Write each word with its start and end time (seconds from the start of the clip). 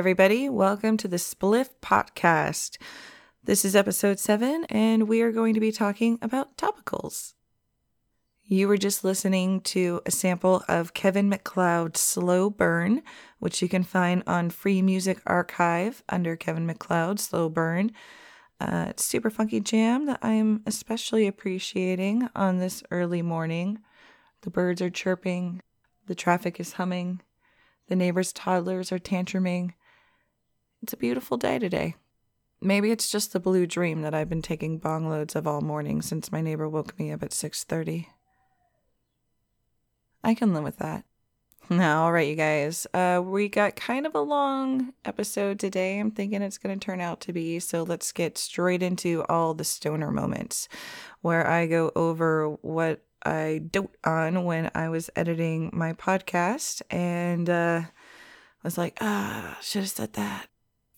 Everybody, 0.00 0.48
welcome 0.48 0.96
to 0.96 1.08
the 1.08 1.18
Spliff 1.18 1.68
Podcast. 1.82 2.78
This 3.44 3.66
is 3.66 3.76
episode 3.76 4.18
seven, 4.18 4.64
and 4.70 5.06
we 5.06 5.20
are 5.20 5.30
going 5.30 5.52
to 5.52 5.60
be 5.60 5.72
talking 5.72 6.18
about 6.22 6.56
topicals. 6.56 7.34
You 8.42 8.66
were 8.66 8.78
just 8.78 9.04
listening 9.04 9.60
to 9.60 10.00
a 10.06 10.10
sample 10.10 10.64
of 10.68 10.94
Kevin 10.94 11.28
MacLeod's 11.28 12.00
Slow 12.00 12.48
Burn, 12.48 13.02
which 13.40 13.60
you 13.60 13.68
can 13.68 13.82
find 13.82 14.22
on 14.26 14.48
Free 14.48 14.80
Music 14.80 15.20
Archive 15.26 16.02
under 16.08 16.34
Kevin 16.34 16.64
MacLeod 16.64 17.20
Slow 17.20 17.50
Burn. 17.50 17.92
Uh, 18.58 18.86
it's 18.88 19.04
super 19.04 19.28
funky 19.28 19.60
jam 19.60 20.06
that 20.06 20.20
I'm 20.22 20.62
especially 20.64 21.26
appreciating 21.26 22.26
on 22.34 22.56
this 22.56 22.82
early 22.90 23.20
morning. 23.20 23.80
The 24.40 24.50
birds 24.50 24.80
are 24.80 24.88
chirping, 24.88 25.60
the 26.06 26.14
traffic 26.14 26.58
is 26.58 26.72
humming, 26.72 27.20
the 27.88 27.96
neighbors' 27.96 28.32
toddlers 28.32 28.90
are 28.92 28.98
tantruming. 28.98 29.74
It's 30.82 30.94
a 30.94 30.96
beautiful 30.96 31.36
day 31.36 31.58
today. 31.58 31.96
Maybe 32.62 32.90
it's 32.90 33.10
just 33.10 33.32
the 33.32 33.40
blue 33.40 33.66
dream 33.66 34.02
that 34.02 34.14
I've 34.14 34.28
been 34.28 34.42
taking 34.42 34.78
bong 34.78 35.08
loads 35.08 35.36
of 35.36 35.46
all 35.46 35.60
morning 35.60 36.00
since 36.00 36.32
my 36.32 36.40
neighbor 36.40 36.68
woke 36.68 36.98
me 36.98 37.12
up 37.12 37.22
at 37.22 37.32
6:30. 37.32 38.08
I 40.24 40.34
can 40.34 40.54
live 40.54 40.64
with 40.64 40.78
that. 40.78 41.04
Now, 41.68 42.02
all 42.04 42.12
right, 42.12 42.28
you 42.28 42.34
guys. 42.34 42.86
Uh, 42.92 43.22
we 43.24 43.48
got 43.48 43.76
kind 43.76 44.06
of 44.06 44.14
a 44.14 44.20
long 44.20 44.92
episode 45.04 45.58
today. 45.58 45.98
I'm 45.98 46.10
thinking 46.10 46.42
it's 46.42 46.58
going 46.58 46.78
to 46.78 46.84
turn 46.84 47.00
out 47.00 47.20
to 47.22 47.32
be. 47.32 47.60
So 47.60 47.82
let's 47.82 48.12
get 48.12 48.38
straight 48.38 48.82
into 48.82 49.24
all 49.28 49.54
the 49.54 49.64
stoner 49.64 50.10
moments 50.10 50.68
where 51.20 51.46
I 51.46 51.66
go 51.66 51.92
over 51.94 52.48
what 52.62 53.04
I 53.24 53.60
dote 53.70 53.96
on 54.04 54.44
when 54.44 54.70
I 54.74 54.88
was 54.88 55.10
editing 55.14 55.70
my 55.72 55.92
podcast. 55.92 56.82
And 56.90 57.48
uh, 57.48 57.82
I 57.84 58.62
was 58.62 58.76
like, 58.76 58.98
ah, 59.00 59.58
should 59.62 59.82
have 59.82 59.90
said 59.90 60.14
that. 60.14 60.49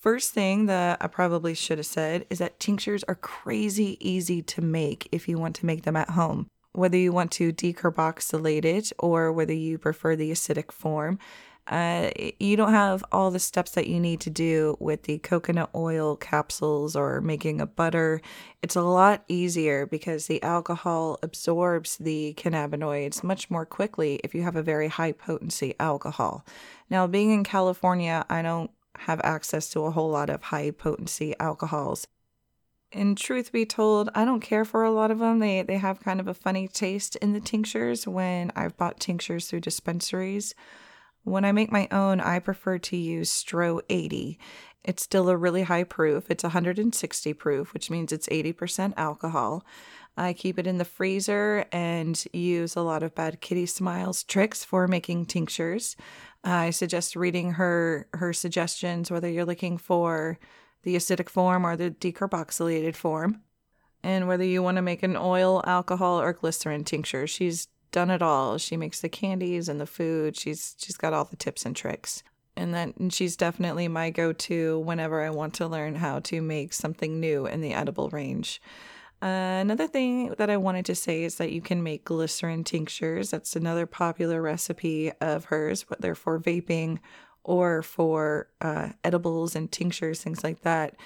First 0.03 0.35
thing 0.35 0.67
that 0.67 0.99
I 1.01 1.07
probably 1.07 1.55
should 1.55 1.79
have 1.79 1.87
said 1.87 2.27
is 2.29 2.41
that 2.41 2.59
tinctures 2.59 3.05
are 3.05 3.15
crazy 3.15 3.97
easy 4.01 4.43
to 4.43 4.61
make 4.61 5.09
if 5.13 5.29
you 5.29 5.39
want 5.39 5.55
to 5.57 5.67
make 5.67 5.85
them 5.85 5.97
at 5.97 6.11
home 6.11 6.49
whether 6.73 6.97
you 6.97 7.13
want 7.13 7.31
to 7.33 7.53
decarboxylate 7.53 8.65
it 8.65 8.93
or 8.99 9.33
whether 9.33 9.53
you 9.53 9.79
prefer 9.79 10.17
the 10.17 10.31
acidic 10.31 10.73
form. 10.73 11.19
Uh, 11.69 12.11
you 12.41 12.57
don't 12.57 12.73
have 12.73 13.05
all 13.13 13.31
the 13.31 13.39
steps 13.39 13.71
that 13.73 13.87
you 13.87 14.01
need 14.01 14.19
to 14.19 14.31
do 14.31 14.77
with 14.81 15.05
the 15.05 15.19
coconut 15.19 15.71
oil 15.77 16.17
capsules 16.17 16.97
or 16.97 17.21
making 17.21 17.61
a 17.61 17.67
butter. 17.67 18.21
It's 18.63 18.75
a 18.75 18.83
lot 18.83 19.23
easier 19.29 19.87
because 19.87 20.27
the 20.27 20.43
alcohol 20.43 21.21
absorbs 21.23 21.99
the 21.99 22.35
cannabinoids 22.37 23.23
much 23.23 23.49
more 23.49 23.65
quickly 23.65 24.19
if 24.25 24.35
you 24.35 24.43
have 24.43 24.57
a 24.57 24.63
very 24.63 24.89
high 24.89 25.13
potency 25.13 25.75
alcohol. 25.79 26.45
Now, 26.91 27.07
being 27.07 27.31
in 27.31 27.45
California, 27.45 28.27
I 28.29 28.43
don't 28.43 28.73
have 29.07 29.21
access 29.25 29.69
to 29.71 29.85
a 29.85 29.91
whole 29.91 30.11
lot 30.11 30.31
of 30.31 30.43
high 30.45 30.71
potency 30.71 31.35
alcohols 31.39 32.07
and 32.93 33.17
truth 33.17 33.53
be 33.53 33.65
told, 33.65 34.11
I 34.15 34.25
don't 34.25 34.41
care 34.41 34.65
for 34.65 34.85
a 34.85 34.91
lot 34.91 35.11
of 35.11 35.19
them. 35.19 35.39
They 35.39 35.63
they 35.63 35.79
have 35.79 36.01
kind 36.01 36.21
of 36.21 36.29
a 36.29 36.35
funny 36.35 36.69
taste 36.69 37.17
in 37.17 37.33
the 37.33 37.41
tinctures 37.41 38.07
when 38.07 38.53
I've 38.55 38.77
bought 38.77 39.01
tinctures 39.01 39.49
through 39.49 39.61
dispensaries. 39.61 40.55
When 41.25 41.45
I 41.45 41.53
make 41.53 41.71
my 41.71 41.89
own, 41.91 42.21
I 42.21 42.41
prefer 42.41 42.79
to 42.79 42.97
use 42.97 43.31
Stroh 43.31 43.81
80. 43.89 44.39
It's 44.85 45.05
still 45.05 45.29
a 45.29 45.37
really 45.37 45.63
high 45.63 45.85
proof. 45.85 46.31
It's 46.31 46.43
160 46.43 47.33
proof, 47.35 47.73
which 47.73 47.91
means 47.91 48.13
it's 48.13 48.27
80% 48.27 48.95
alcohol. 48.97 49.65
I 50.17 50.33
keep 50.33 50.59
it 50.59 50.67
in 50.67 50.79
the 50.79 50.85
freezer 50.85 51.65
and 51.71 52.23
use 52.33 52.75
a 52.75 52.83
lot 52.83 53.05
of 53.05 53.15
Bad 53.15 53.41
Kitty 53.41 53.67
Smiles 53.67 54.25
tricks 54.25 54.65
for 54.65 54.89
making 54.89 55.27
tinctures. 55.27 55.97
I 56.45 56.71
suggest 56.71 57.17
reading 57.17 57.53
her 57.53 58.09
her 58.15 58.33
suggestions 58.33 59.11
whether 59.11 59.29
you're 59.29 59.45
looking 59.45 59.79
for 59.79 60.39
the 60.83 60.97
acidic 60.97 61.29
form 61.29 61.65
or 61.65 61.77
the 61.77 61.91
decarboxylated 61.91 62.97
form. 62.97 63.43
And 64.03 64.27
whether 64.27 64.45
you 64.45 64.63
want 64.63 64.77
to 64.77 64.83
make 64.83 65.05
an 65.05 65.17
oil, 65.17 65.63
alcohol, 65.65 66.21
or 66.21 66.33
glycerin 66.33 66.83
tincture, 66.83 67.29
she's 67.29 67.69
done 67.93 68.11
it 68.11 68.21
all. 68.21 68.59
She 68.59 68.77
makes 68.77 69.01
the 69.01 69.09
candies 69.09 69.69
and 69.69 69.81
the 69.81 69.87
food. 69.87 70.37
She's 70.37 70.75
she's 70.79 70.97
got 70.97 71.13
all 71.13 71.25
the 71.25 71.37
tips 71.37 71.65
and 71.65 71.77
tricks. 71.77 72.23
And 72.57 72.75
then 72.75 72.95
and 72.99 73.13
she's 73.13 73.37
definitely 73.37 73.87
my 73.89 74.11
go-to 74.11 74.81
whenever 74.81 75.23
I 75.23 75.31
want 75.31 75.55
to 75.55 75.69
learn 75.69 75.95
how 75.97 76.19
to 76.21 76.43
make 76.43 76.73
something 76.73 77.21
new 77.21 77.47
in 77.47 77.61
the 77.61 77.75
edible 77.75 78.11
range. 78.11 78.61
Uh, 79.23 79.61
another 79.61 79.87
thing 79.87 80.35
that 80.39 80.51
I 80.51 80.57
wanted 80.57 80.85
to 80.87 80.97
say 80.97 81.23
is 81.23 81.37
that 81.37 81.53
you 81.53 81.61
can 81.63 81.81
make 81.85 82.05
glycerin 82.05 82.65
tinctures. 82.65 83.31
That's 83.31 83.55
another 83.55 83.87
popular 83.87 84.43
recipe 84.43 85.13
of 85.21 85.45
hers, 85.45 85.85
but 85.89 86.01
they're 86.01 86.17
for 86.17 86.41
vaping 86.41 86.99
or 87.45 87.83
for 87.83 88.49
uh, 88.61 88.91
edibles 89.05 89.55
and 89.55 89.71
tinctures, 89.71 90.23
things 90.23 90.43
like 90.43 90.63
that. 90.63 90.97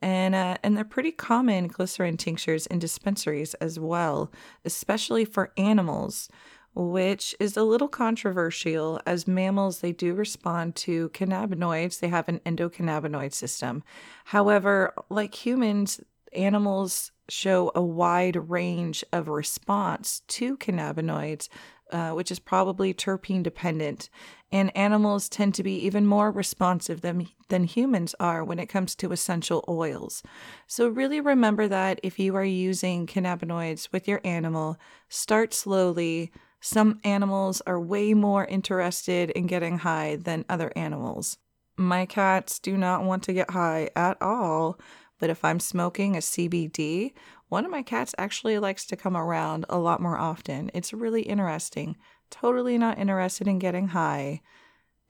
And 0.00 0.36
uh, 0.36 0.58
and 0.62 0.76
they're 0.76 0.84
pretty 0.84 1.10
common 1.10 1.66
glycerin 1.66 2.18
tinctures 2.18 2.66
in 2.66 2.78
dispensaries 2.78 3.54
as 3.54 3.80
well, 3.80 4.30
especially 4.64 5.24
for 5.24 5.52
animals, 5.56 6.28
which 6.74 7.34
is 7.40 7.56
a 7.56 7.64
little 7.64 7.88
controversial 7.88 9.00
as 9.06 9.26
mammals 9.26 9.80
they 9.80 9.92
do 9.92 10.14
respond 10.14 10.76
to 10.76 11.08
cannabinoids. 11.08 11.98
They 11.98 12.08
have 12.08 12.28
an 12.28 12.40
endocannabinoid 12.46 13.32
system. 13.32 13.82
However, 14.26 14.94
like 15.08 15.34
humans, 15.34 16.00
animals 16.36 17.10
show 17.28 17.72
a 17.74 17.82
wide 17.82 18.50
range 18.50 19.04
of 19.12 19.28
response 19.28 20.22
to 20.28 20.56
cannabinoids 20.58 21.48
uh, 21.92 22.10
which 22.10 22.30
is 22.30 22.38
probably 22.38 22.92
terpene 22.92 23.42
dependent. 23.42 24.10
And 24.50 24.76
animals 24.76 25.28
tend 25.28 25.54
to 25.54 25.62
be 25.62 25.74
even 25.86 26.06
more 26.06 26.30
responsive 26.30 27.00
than, 27.00 27.28
than 27.48 27.64
humans 27.64 28.14
are 28.20 28.44
when 28.44 28.58
it 28.58 28.66
comes 28.66 28.94
to 28.96 29.12
essential 29.12 29.64
oils. 29.68 30.22
So, 30.66 30.88
really 30.88 31.20
remember 31.20 31.68
that 31.68 32.00
if 32.02 32.18
you 32.18 32.34
are 32.36 32.44
using 32.44 33.06
cannabinoids 33.06 33.92
with 33.92 34.08
your 34.08 34.20
animal, 34.24 34.78
start 35.08 35.52
slowly. 35.54 36.32
Some 36.60 37.00
animals 37.04 37.62
are 37.66 37.80
way 37.80 38.14
more 38.14 38.46
interested 38.46 39.30
in 39.30 39.46
getting 39.46 39.78
high 39.78 40.16
than 40.16 40.44
other 40.48 40.72
animals. 40.74 41.38
My 41.76 42.06
cats 42.06 42.58
do 42.58 42.76
not 42.76 43.04
want 43.04 43.22
to 43.24 43.32
get 43.32 43.50
high 43.50 43.90
at 43.94 44.20
all, 44.22 44.78
but 45.18 45.30
if 45.30 45.44
I'm 45.44 45.60
smoking 45.60 46.16
a 46.16 46.20
CBD 46.20 47.12
one 47.48 47.64
of 47.64 47.70
my 47.70 47.82
cats 47.82 48.14
actually 48.18 48.58
likes 48.58 48.84
to 48.86 48.96
come 48.96 49.16
around 49.16 49.66
a 49.68 49.78
lot 49.78 50.00
more 50.00 50.18
often. 50.18 50.70
It's 50.74 50.92
really 50.92 51.22
interesting. 51.22 51.96
Totally 52.30 52.76
not 52.76 52.98
interested 52.98 53.46
in 53.46 53.58
getting 53.58 53.88
high. 53.88 54.40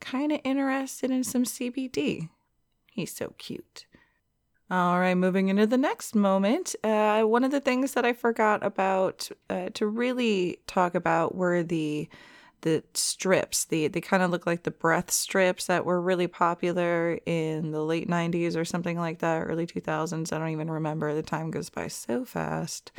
Kind 0.00 0.32
of 0.32 0.40
interested 0.44 1.10
in 1.10 1.24
some 1.24 1.44
CBD. 1.44 2.28
He's 2.92 3.14
so 3.14 3.32
cute. 3.38 3.86
All 4.70 4.98
right, 4.98 5.14
moving 5.14 5.48
into 5.48 5.66
the 5.66 5.78
next 5.78 6.14
moment. 6.14 6.74
Uh, 6.82 7.22
one 7.22 7.44
of 7.44 7.52
the 7.52 7.60
things 7.60 7.92
that 7.92 8.04
I 8.04 8.12
forgot 8.12 8.64
about 8.66 9.30
uh, 9.48 9.70
to 9.74 9.86
really 9.86 10.58
talk 10.66 10.94
about 10.94 11.34
were 11.34 11.62
the 11.62 12.08
the 12.66 12.82
strips. 12.94 13.66
The 13.66 13.86
they 13.86 14.00
kind 14.00 14.24
of 14.24 14.32
look 14.32 14.44
like 14.44 14.64
the 14.64 14.72
breath 14.72 15.12
strips 15.12 15.66
that 15.66 15.84
were 15.84 16.00
really 16.00 16.26
popular 16.26 17.20
in 17.24 17.70
the 17.70 17.80
late 17.80 18.08
90s 18.08 18.56
or 18.56 18.64
something 18.64 18.98
like 18.98 19.20
that, 19.20 19.44
early 19.44 19.68
2000s. 19.68 20.32
I 20.32 20.38
don't 20.38 20.48
even 20.48 20.68
remember. 20.68 21.14
The 21.14 21.22
time 21.22 21.52
goes 21.52 21.70
by 21.70 21.86
so 21.86 22.24
fast. 22.24 22.90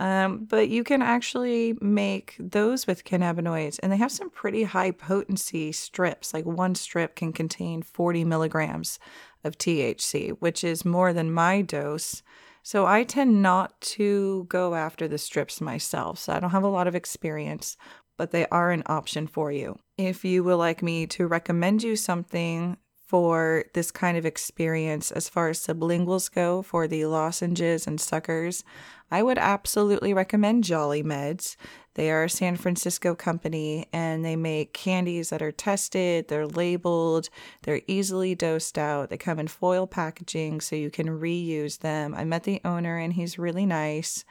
Um, 0.00 0.46
but 0.46 0.68
you 0.68 0.82
can 0.82 1.00
actually 1.00 1.78
make 1.80 2.34
those 2.40 2.88
with 2.88 3.04
cannabinoids, 3.04 3.78
and 3.80 3.92
they 3.92 3.96
have 3.98 4.10
some 4.10 4.30
pretty 4.30 4.64
high 4.64 4.90
potency 4.90 5.70
strips. 5.70 6.34
Like 6.34 6.44
one 6.44 6.74
strip 6.74 7.14
can 7.14 7.32
contain 7.32 7.82
40 7.82 8.24
milligrams 8.24 8.98
of 9.44 9.56
THC, 9.56 10.30
which 10.40 10.64
is 10.64 10.84
more 10.84 11.12
than 11.12 11.30
my 11.30 11.62
dose. 11.62 12.24
So 12.64 12.86
I 12.86 13.04
tend 13.04 13.42
not 13.42 13.80
to 13.82 14.46
go 14.48 14.74
after 14.74 15.06
the 15.06 15.18
strips 15.18 15.60
myself. 15.60 16.18
So 16.18 16.32
I 16.32 16.40
don't 16.40 16.50
have 16.50 16.62
a 16.64 16.68
lot 16.68 16.88
of 16.88 16.94
experience 16.94 17.76
but 18.16 18.30
they 18.30 18.46
are 18.46 18.70
an 18.70 18.82
option 18.86 19.26
for 19.26 19.50
you. 19.50 19.78
If 19.96 20.24
you 20.24 20.44
would 20.44 20.56
like 20.56 20.82
me 20.82 21.06
to 21.08 21.26
recommend 21.26 21.82
you 21.82 21.96
something 21.96 22.76
for 23.06 23.64
this 23.74 23.90
kind 23.90 24.16
of 24.16 24.24
experience 24.26 25.10
as 25.12 25.28
far 25.28 25.48
as 25.48 25.64
sublinguals 25.64 26.32
go 26.32 26.62
for 26.62 26.88
the 26.88 27.04
lozenges 27.04 27.86
and 27.86 28.00
suckers, 28.00 28.64
I 29.10 29.22
would 29.22 29.38
absolutely 29.38 30.12
recommend 30.12 30.64
Jolly 30.64 31.02
Meds. 31.02 31.56
They 31.94 32.10
are 32.10 32.24
a 32.24 32.28
San 32.30 32.56
Francisco 32.56 33.14
company 33.14 33.86
and 33.92 34.24
they 34.24 34.34
make 34.34 34.72
candies 34.72 35.30
that 35.30 35.42
are 35.42 35.52
tested, 35.52 36.26
they're 36.26 36.46
labeled, 36.46 37.28
they're 37.62 37.82
easily 37.86 38.34
dosed 38.34 38.78
out. 38.78 39.10
They 39.10 39.16
come 39.16 39.38
in 39.38 39.46
foil 39.46 39.86
packaging 39.86 40.60
so 40.60 40.74
you 40.74 40.90
can 40.90 41.06
reuse 41.06 41.78
them. 41.78 42.14
I 42.14 42.24
met 42.24 42.42
the 42.42 42.60
owner 42.64 42.98
and 42.98 43.12
he's 43.12 43.38
really 43.38 43.66
nice 43.66 44.24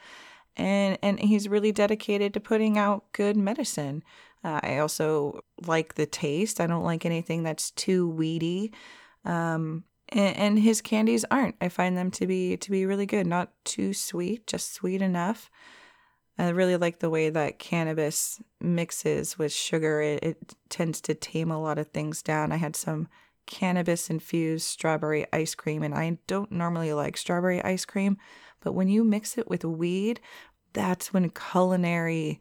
and 0.56 0.98
and 1.02 1.18
he's 1.20 1.48
really 1.48 1.72
dedicated 1.72 2.34
to 2.34 2.40
putting 2.40 2.78
out 2.78 3.04
good 3.12 3.36
medicine. 3.36 4.02
Uh, 4.42 4.60
I 4.62 4.78
also 4.78 5.40
like 5.66 5.94
the 5.94 6.06
taste. 6.06 6.60
I 6.60 6.66
don't 6.66 6.84
like 6.84 7.06
anything 7.06 7.42
that's 7.42 7.70
too 7.70 8.08
weedy. 8.08 8.72
Um, 9.24 9.84
and, 10.10 10.36
and, 10.36 10.58
his 10.58 10.82
candies 10.82 11.24
aren't. 11.30 11.54
I 11.62 11.70
find 11.70 11.96
them 11.96 12.10
to 12.12 12.26
be 12.26 12.58
to 12.58 12.70
be 12.70 12.84
really 12.84 13.06
good. 13.06 13.26
Not 13.26 13.52
too 13.64 13.94
sweet, 13.94 14.46
just 14.46 14.74
sweet 14.74 15.00
enough. 15.00 15.50
I 16.36 16.48
really 16.50 16.76
like 16.76 16.98
the 16.98 17.10
way 17.10 17.30
that 17.30 17.58
cannabis 17.58 18.42
mixes 18.60 19.38
with 19.38 19.52
sugar. 19.52 20.02
It, 20.02 20.22
it 20.22 20.54
tends 20.68 21.00
to 21.02 21.14
tame 21.14 21.50
a 21.50 21.60
lot 21.60 21.78
of 21.78 21.88
things 21.88 22.22
down. 22.22 22.52
I 22.52 22.56
had 22.56 22.76
some 22.76 23.08
cannabis 23.46 24.10
infused 24.10 24.66
strawberry 24.66 25.26
ice 25.32 25.54
cream. 25.54 25.82
And 25.82 25.94
I 25.94 26.18
don't 26.26 26.52
normally 26.52 26.92
like 26.92 27.16
strawberry 27.16 27.62
ice 27.62 27.84
cream, 27.84 28.16
but 28.64 28.74
when 28.74 28.88
you 28.88 29.04
mix 29.04 29.38
it 29.38 29.48
with 29.48 29.64
weed, 29.64 30.20
that's 30.72 31.12
when 31.12 31.30
culinary 31.30 32.40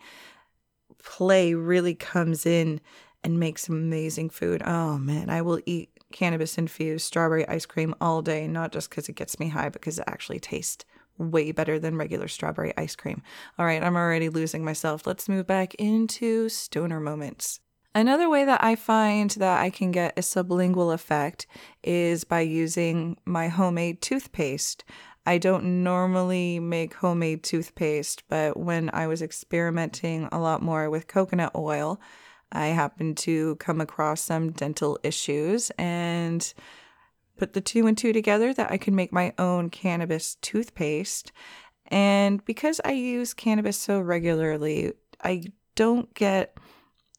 play 1.03 1.53
really 1.53 1.93
comes 1.93 2.45
in 2.45 2.81
and 3.23 3.39
makes 3.39 3.69
amazing 3.69 4.29
food. 4.29 4.63
Oh 4.65 4.97
man, 4.97 5.29
I 5.29 5.41
will 5.41 5.59
eat 5.65 5.89
cannabis 6.11 6.57
infused 6.57 7.05
strawberry 7.05 7.47
ice 7.47 7.65
cream 7.65 7.93
all 7.99 8.21
day, 8.21 8.47
not 8.47 8.71
just 8.71 8.89
because 8.89 9.09
it 9.09 9.15
gets 9.15 9.39
me 9.39 9.49
high, 9.49 9.69
but 9.69 9.73
because 9.73 9.99
it 9.99 10.05
actually 10.07 10.39
tastes 10.39 10.85
way 11.17 11.51
better 11.51 11.79
than 11.79 11.97
regular 11.97 12.27
strawberry 12.27 12.73
ice 12.77 12.95
cream. 12.95 13.21
All 13.59 13.65
right, 13.65 13.83
I'm 13.83 13.95
already 13.95 14.29
losing 14.29 14.63
myself. 14.63 15.05
Let's 15.05 15.29
move 15.29 15.45
back 15.45 15.75
into 15.75 16.49
stoner 16.49 16.99
moments. 16.99 17.59
Another 17.95 18.27
way 18.27 18.43
that 18.45 18.63
I 18.63 18.75
find 18.75 19.29
that 19.31 19.61
I 19.61 19.69
can 19.69 19.91
get 19.91 20.17
a 20.17 20.21
sublingual 20.21 20.93
effect 20.93 21.45
is 21.83 22.23
by 22.23 22.41
using 22.41 23.17
my 23.23 23.49
homemade 23.49 24.01
toothpaste. 24.01 24.83
I 25.25 25.37
don't 25.37 25.83
normally 25.83 26.59
make 26.59 26.95
homemade 26.95 27.43
toothpaste, 27.43 28.23
but 28.27 28.57
when 28.57 28.89
I 28.93 29.07
was 29.07 29.21
experimenting 29.21 30.27
a 30.31 30.39
lot 30.39 30.61
more 30.61 30.89
with 30.89 31.07
coconut 31.07 31.53
oil, 31.55 32.01
I 32.51 32.67
happened 32.67 33.17
to 33.17 33.55
come 33.55 33.79
across 33.79 34.21
some 34.21 34.51
dental 34.51 34.99
issues 35.01 35.71
and 35.77 36.53
put 37.37 37.53
the 37.53 37.61
two 37.61 37.87
and 37.87 37.97
two 37.97 38.13
together 38.13 38.53
that 38.53 38.71
I 38.71 38.77
could 38.77 38.93
make 38.93 39.11
my 39.11 39.33
own 39.39 39.69
cannabis 39.69 40.35
toothpaste. 40.41 41.31
And 41.87 42.43
because 42.45 42.79
I 42.83 42.91
use 42.91 43.33
cannabis 43.33 43.77
so 43.77 43.99
regularly, 43.99 44.93
I 45.23 45.43
don't 45.75 46.13
get 46.13 46.57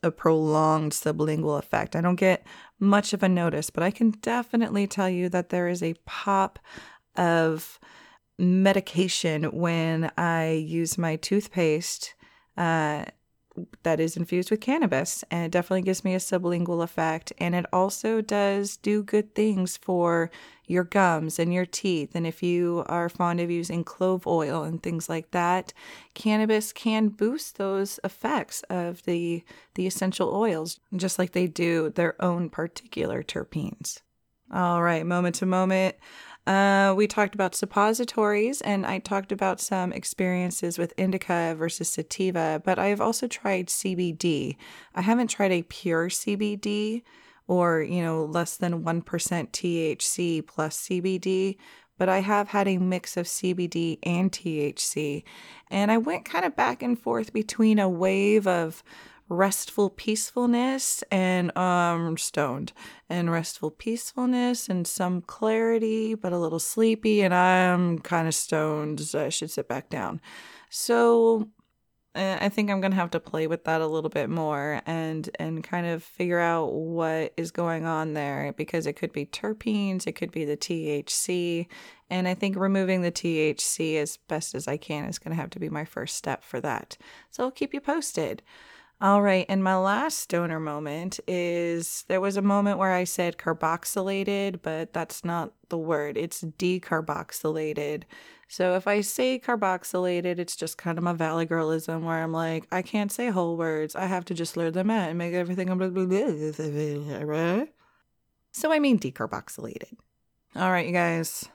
a 0.03 0.11
prolonged 0.11 0.93
sublingual 0.93 1.59
effect. 1.59 1.97
I 1.97 2.01
don't 2.01 2.17
get 2.17 2.47
much 2.79 3.13
of 3.13 3.23
a 3.23 3.29
notice, 3.29 3.71
but 3.71 3.83
I 3.83 3.91
can 3.91 4.11
definitely 4.11 4.87
tell 4.87 5.09
you 5.09 5.29
that 5.31 5.49
there 5.49 5.67
is 5.67 5.83
a 5.83 5.95
pop 6.05 6.59
of 7.17 7.79
medication 8.39 9.45
when 9.45 10.11
I 10.17 10.53
use 10.53 10.99
my 10.99 11.17
toothpaste 11.17 12.15
uh, 12.57 13.05
that 13.85 14.01
is 14.01 14.17
infused 14.17 14.51
with 14.51 14.61
cannabis. 14.61 15.25
And 15.31 15.45
it 15.45 15.53
definitely 15.53 15.83
gives 15.83 16.05
me 16.05 16.15
a 16.15 16.19
sublingual 16.19 16.83
effect. 16.83 17.33
And 17.39 17.55
it 17.55 17.67
also 17.73 18.21
does 18.21 18.77
do 18.77 19.03
good 19.03 19.35
things 19.35 19.77
for 19.77 20.31
your 20.67 20.85
gums 20.85 21.39
and 21.39 21.53
your 21.53 21.67
teeth. 21.67 22.15
And 22.15 22.27
if 22.27 22.43
you 22.43 22.85
are 22.87 23.09
fond 23.09 23.41
of 23.41 23.51
using 23.51 23.85
clove 23.85 24.27
oil 24.27 24.63
and 24.63 24.83
things 24.83 25.09
like 25.09 25.31
that, 25.31 25.73
cannabis 26.15 26.73
can 26.73 27.09
boost 27.09 27.57
those 27.59 28.01
effects 28.03 28.63
of 28.71 29.03
the, 29.05 29.45
the 29.75 29.87
essential 29.87 30.35
oils, 30.35 30.81
just 30.97 31.19
like 31.19 31.33
they 31.33 31.47
do 31.47 31.91
their 31.91 32.21
own 32.23 32.51
particular 32.51 33.23
terpenes. 33.23 34.01
All 34.53 34.83
right, 34.83 35.07
moment 35.07 35.37
to 35.37 35.47
moment. 35.47 35.97
Uh, 36.47 36.93
we 36.95 37.07
talked 37.07 37.35
about 37.35 37.55
suppositories, 37.55 38.61
and 38.61 38.85
I 38.85 38.99
talked 38.99 39.33
about 39.33 39.61
some 39.61 39.93
experiences 39.93 40.79
with 40.79 40.93
indica 40.99 41.55
versus 41.57 41.89
sativa, 41.89 42.61
but 42.63 42.79
I've 42.79 43.01
also 43.01 43.27
tried 43.27 43.69
CBD. 43.69 44.57
I 44.95 45.01
haven't 45.01 45.29
tried 45.29 45.53
a 45.53 45.63
pure 45.63 46.11
CBD 46.11 47.03
or, 47.47 47.81
you 47.83 48.03
know, 48.03 48.25
less 48.25 48.59
than 48.59 48.85
1% 48.85 49.03
THC 49.03 50.47
plus 50.47 50.87
CBD, 50.87 51.57
but 51.97 52.09
I 52.11 52.19
have 52.21 52.49
had 52.49 52.69
a 52.69 52.79
mix 52.79 53.17
of 53.17 53.27
CBD 53.27 53.99
and 54.03 54.31
THC. 54.31 55.23
And 55.71 55.91
I 55.91 55.97
went 55.97 56.27
kind 56.27 56.45
of 56.45 56.57
back 56.57 56.83
and 56.83 56.99
forth 56.99 57.33
between 57.33 57.79
a 57.79 57.89
wave 57.89 58.47
of 58.47 58.83
restful 59.29 59.91
peacefulness 59.91 61.03
and 61.11 61.57
um 61.57 62.17
stoned. 62.19 62.73
And 63.09 63.31
restful 63.31 63.71
peacefulness 63.71 64.69
and 64.69 64.87
some 64.87 65.21
clarity 65.23 66.15
but 66.15 66.33
a 66.33 66.39
little 66.39 66.59
sleepy 66.59 67.23
and 67.23 67.35
i'm 67.35 67.99
kind 68.01 68.27
of 68.27 68.35
stoned 68.35 69.01
so 69.01 69.25
i 69.27 69.29
should 69.29 69.51
sit 69.51 69.69
back 69.69 69.89
down. 69.89 70.21
So 70.71 71.49
eh, 72.15 72.39
i 72.41 72.49
think 72.49 72.71
i'm 72.71 72.81
going 72.81 72.91
to 72.93 72.97
have 72.97 73.11
to 73.11 73.21
play 73.21 73.47
with 73.47 73.65
that 73.65 73.81
a 73.81 73.87
little 73.87 74.11
bit 74.11 74.31
more 74.31 74.81
and 74.87 75.31
and 75.39 75.65
kind 75.65 75.87
of 75.87 76.03
figure 76.03 76.41
out 76.41 76.73
what 76.73 77.33
is 77.37 77.51
going 77.51 77.85
on 77.87 78.15
there 78.15 78.53
because 78.57 78.87
it 78.87 78.95
could 78.95 79.13
be 79.13 79.27
terpenes 79.27 80.07
it 80.07 80.13
could 80.13 80.31
be 80.33 80.45
the 80.45 80.57
thc 80.57 81.67
and 82.11 82.29
i 82.29 82.35
think 82.35 82.57
removing 82.57 83.03
the 83.03 83.13
thc 83.13 83.97
as 83.97 84.17
best 84.29 84.55
as 84.55 84.69
i 84.69 84.77
can 84.77 85.05
is 85.07 85.19
going 85.19 85.35
to 85.35 85.41
have 85.41 85.51
to 85.51 85.61
be 85.61 85.69
my 85.69 85.85
first 85.85 86.17
step 86.17 86.43
for 86.45 86.61
that. 86.61 86.97
So 87.31 87.45
i'll 87.45 87.51
keep 87.51 87.75
you 87.75 87.81
posted 87.81 88.43
all 89.01 89.23
right. 89.23 89.45
And 89.49 89.63
my 89.63 89.77
last 89.77 90.19
stoner 90.19 90.61
moment 90.61 91.21
is 91.27 92.05
there 92.09 92.21
was 92.21 92.37
a 92.37 92.43
moment 92.43 92.79
where 92.79 92.93
I 92.93 93.05
said 93.05 93.39
carboxylated, 93.39 94.61
but 94.63 94.93
that's 94.93 95.25
not 95.25 95.53
the 95.69 95.79
word. 95.79 96.17
It's 96.17 96.43
decarboxylated. 96.43 98.05
So 98.49 98.77
if 98.77 98.87
I 98.87 99.01
say 99.01 99.39
carboxylated, 99.39 100.39
it's 100.39 100.57
just 100.57 100.79
kind 100.79 100.97
of 100.97 101.05
my 101.05 101.13
valley 101.13 101.47
girlism 101.47 102.03
where 102.03 102.23
I'm 102.23 102.33
like, 102.33 102.67
I 102.71 102.83
can't 102.83 103.11
say 103.11 103.31
whole 103.31 103.57
words. 103.57 103.97
I 103.97 104.07
have 104.07 104.25
to 104.27 104.35
just 104.35 104.57
learn 104.57 104.73
them 104.73 104.91
out 104.91 105.09
and 105.09 105.19
make 105.19 105.35
everything. 105.35 105.69
So 108.53 108.73
I 108.73 108.79
mean 108.79 108.99
decarboxylated. 108.99 109.95
All 110.57 110.71
right, 110.71 110.87
you 110.87 110.93
guys 110.93 111.49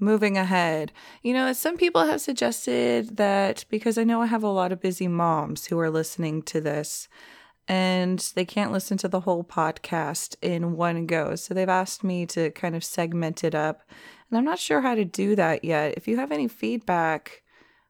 moving 0.00 0.36
ahead. 0.36 0.92
You 1.22 1.34
know, 1.34 1.52
some 1.52 1.76
people 1.76 2.04
have 2.04 2.20
suggested 2.20 3.16
that 3.18 3.64
because 3.68 3.98
I 3.98 4.04
know 4.04 4.22
I 4.22 4.26
have 4.26 4.42
a 4.42 4.48
lot 4.48 4.72
of 4.72 4.80
busy 4.80 5.08
moms 5.08 5.66
who 5.66 5.78
are 5.78 5.90
listening 5.90 6.42
to 6.42 6.60
this 6.60 7.08
and 7.70 8.18
they 8.34 8.44
can't 8.44 8.72
listen 8.72 8.96
to 8.98 9.06
the 9.06 9.20
whole 9.20 9.44
podcast 9.44 10.34
in 10.42 10.76
one 10.76 11.06
go. 11.06 11.36
So 11.36 11.54
they've 11.54 11.68
asked 11.68 12.02
me 12.02 12.26
to 12.26 12.50
kind 12.50 12.74
of 12.74 12.82
segment 12.82 13.44
it 13.44 13.54
up. 13.54 13.82
And 14.28 14.36
I'm 14.36 14.44
not 14.44 14.58
sure 14.58 14.80
how 14.80 14.96
to 14.96 15.04
do 15.04 15.36
that 15.36 15.64
yet. 15.64 15.94
If 15.96 16.08
you 16.08 16.16
have 16.16 16.32
any 16.32 16.48
feedback, 16.48 17.42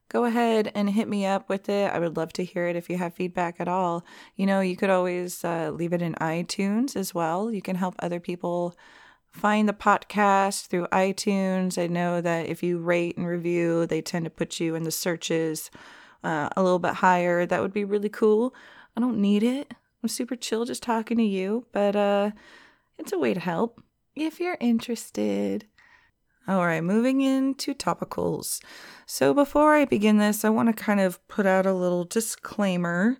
go 0.07 0.25
ahead 0.25 0.71
and 0.75 0.89
hit 0.89 1.07
me 1.07 1.25
up 1.25 1.49
with 1.49 1.67
it. 1.67 1.91
I 1.91 1.97
would 1.97 2.15
love 2.15 2.31
to 2.33 2.43
hear 2.43 2.67
it 2.67 2.75
if 2.75 2.91
you 2.91 2.97
have 2.97 3.15
feedback 3.15 3.55
at 3.59 3.67
all. 3.67 4.05
You 4.35 4.45
know, 4.45 4.59
you 4.59 4.75
could 4.75 4.91
always 4.91 5.43
uh, 5.43 5.71
leave 5.71 5.93
it 5.93 6.01
in 6.03 6.13
iTunes 6.15 6.95
as 6.95 7.15
well. 7.15 7.51
You 7.51 7.63
can 7.63 7.75
help 7.75 7.95
other 7.97 8.19
people 8.19 8.75
find 9.31 9.67
the 9.67 9.73
podcast 9.73 10.67
through 10.67 10.87
iTunes. 10.87 11.81
I 11.81 11.87
know 11.87 12.21
that 12.21 12.47
if 12.47 12.61
you 12.61 12.77
rate 12.77 13.17
and 13.17 13.25
review, 13.25 13.85
they 13.85 14.01
tend 14.01 14.25
to 14.25 14.31
put 14.31 14.59
you 14.59 14.75
in 14.75 14.83
the 14.83 14.91
searches 14.91 15.71
uh, 16.23 16.49
a 16.55 16.61
little 16.61 16.79
bit 16.79 16.95
higher. 16.95 17.45
That 17.45 17.61
would 17.61 17.73
be 17.73 17.85
really 17.85 18.09
cool. 18.09 18.53
I 18.95 18.99
don't 18.99 19.19
need 19.19 19.43
it. 19.43 19.73
I'm 20.03 20.09
super 20.09 20.35
chill 20.35 20.65
just 20.65 20.83
talking 20.83 21.17
to 21.17 21.23
you, 21.23 21.65
but 21.71 21.95
uh, 21.95 22.31
it's 22.97 23.13
a 23.13 23.19
way 23.19 23.33
to 23.33 23.39
help 23.39 23.81
if 24.15 24.39
you're 24.39 24.57
interested. 24.59 25.65
All 26.47 26.65
right, 26.65 26.83
moving 26.83 27.21
into 27.21 27.73
topicals. 27.73 28.61
So 29.05 29.33
before 29.33 29.75
I 29.75 29.85
begin 29.85 30.17
this, 30.17 30.43
I 30.43 30.49
want 30.49 30.75
to 30.75 30.83
kind 30.83 30.99
of 30.99 31.25
put 31.27 31.45
out 31.45 31.65
a 31.65 31.73
little 31.73 32.03
disclaimer. 32.03 33.17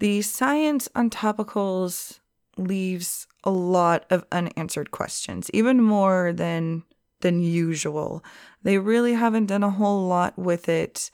The 0.00 0.22
science 0.22 0.88
on 0.94 1.10
topicals 1.10 2.17
leaves 2.58 3.26
a 3.44 3.50
lot 3.50 4.04
of 4.10 4.24
unanswered 4.32 4.90
questions, 4.90 5.50
even 5.54 5.82
more 5.82 6.32
than 6.32 6.84
than 7.20 7.42
usual. 7.42 8.24
They 8.62 8.78
really 8.78 9.14
haven't 9.14 9.46
done 9.46 9.64
a 9.64 9.70
whole 9.70 10.06
lot 10.06 10.38
with 10.38 10.68
it. 10.68 11.10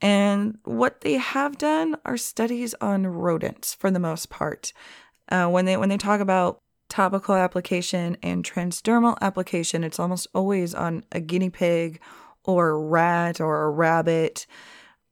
And 0.00 0.58
what 0.64 1.00
they 1.00 1.14
have 1.14 1.58
done 1.58 1.96
are 2.04 2.16
studies 2.16 2.74
on 2.80 3.06
rodents 3.06 3.74
for 3.74 3.90
the 3.90 3.98
most 3.98 4.30
part. 4.30 4.72
Uh, 5.28 5.48
when 5.48 5.64
they 5.64 5.76
when 5.76 5.88
they 5.88 5.96
talk 5.96 6.20
about 6.20 6.60
topical 6.88 7.34
application 7.34 8.16
and 8.22 8.44
transdermal 8.44 9.16
application, 9.20 9.84
it's 9.84 10.00
almost 10.00 10.26
always 10.34 10.74
on 10.74 11.04
a 11.12 11.20
guinea 11.20 11.50
pig 11.50 12.00
or 12.44 12.70
a 12.70 12.78
rat 12.78 13.40
or 13.40 13.64
a 13.64 13.70
rabbit. 13.70 14.46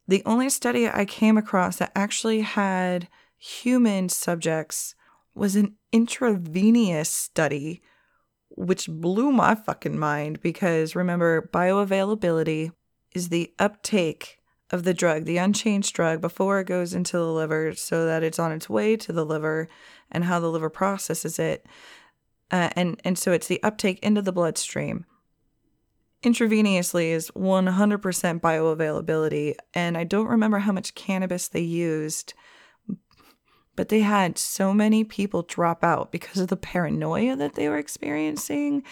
The 0.08 0.22
only 0.24 0.48
study 0.48 0.88
I 0.88 1.04
came 1.04 1.36
across 1.36 1.76
that 1.76 1.92
actually 1.94 2.40
had 2.40 3.08
human 3.38 4.08
subjects 4.08 4.94
was 5.36 5.54
an 5.54 5.76
intravenous 5.92 7.10
study, 7.10 7.82
which 8.50 8.88
blew 8.88 9.30
my 9.30 9.54
fucking 9.54 9.98
mind 9.98 10.40
because 10.40 10.96
remember, 10.96 11.48
bioavailability 11.52 12.72
is 13.14 13.28
the 13.28 13.52
uptake 13.58 14.38
of 14.70 14.82
the 14.82 14.94
drug, 14.94 15.24
the 15.24 15.36
unchanged 15.36 15.94
drug, 15.94 16.20
before 16.20 16.58
it 16.58 16.66
goes 16.66 16.94
into 16.94 17.16
the 17.16 17.32
liver 17.32 17.74
so 17.74 18.06
that 18.06 18.22
it's 18.22 18.38
on 18.38 18.50
its 18.50 18.68
way 18.68 18.96
to 18.96 19.12
the 19.12 19.24
liver 19.24 19.68
and 20.10 20.24
how 20.24 20.40
the 20.40 20.50
liver 20.50 20.70
processes 20.70 21.38
it. 21.38 21.66
Uh, 22.50 22.70
and, 22.74 23.00
and 23.04 23.18
so 23.18 23.32
it's 23.32 23.46
the 23.46 23.62
uptake 23.62 23.98
into 24.00 24.22
the 24.22 24.32
bloodstream. 24.32 25.04
Intravenously 26.22 27.10
is 27.10 27.30
100% 27.30 28.40
bioavailability. 28.40 29.54
And 29.74 29.96
I 29.96 30.04
don't 30.04 30.28
remember 30.28 30.58
how 30.58 30.72
much 30.72 30.94
cannabis 30.94 31.48
they 31.48 31.60
used 31.60 32.34
but 33.76 33.90
they 33.90 34.00
had 34.00 34.38
so 34.38 34.74
many 34.74 35.04
people 35.04 35.42
drop 35.42 35.84
out 35.84 36.10
because 36.10 36.40
of 36.40 36.48
the 36.48 36.56
paranoia 36.56 37.36
that 37.36 37.54
they 37.54 37.68
were 37.68 37.78
experiencing 37.78 38.82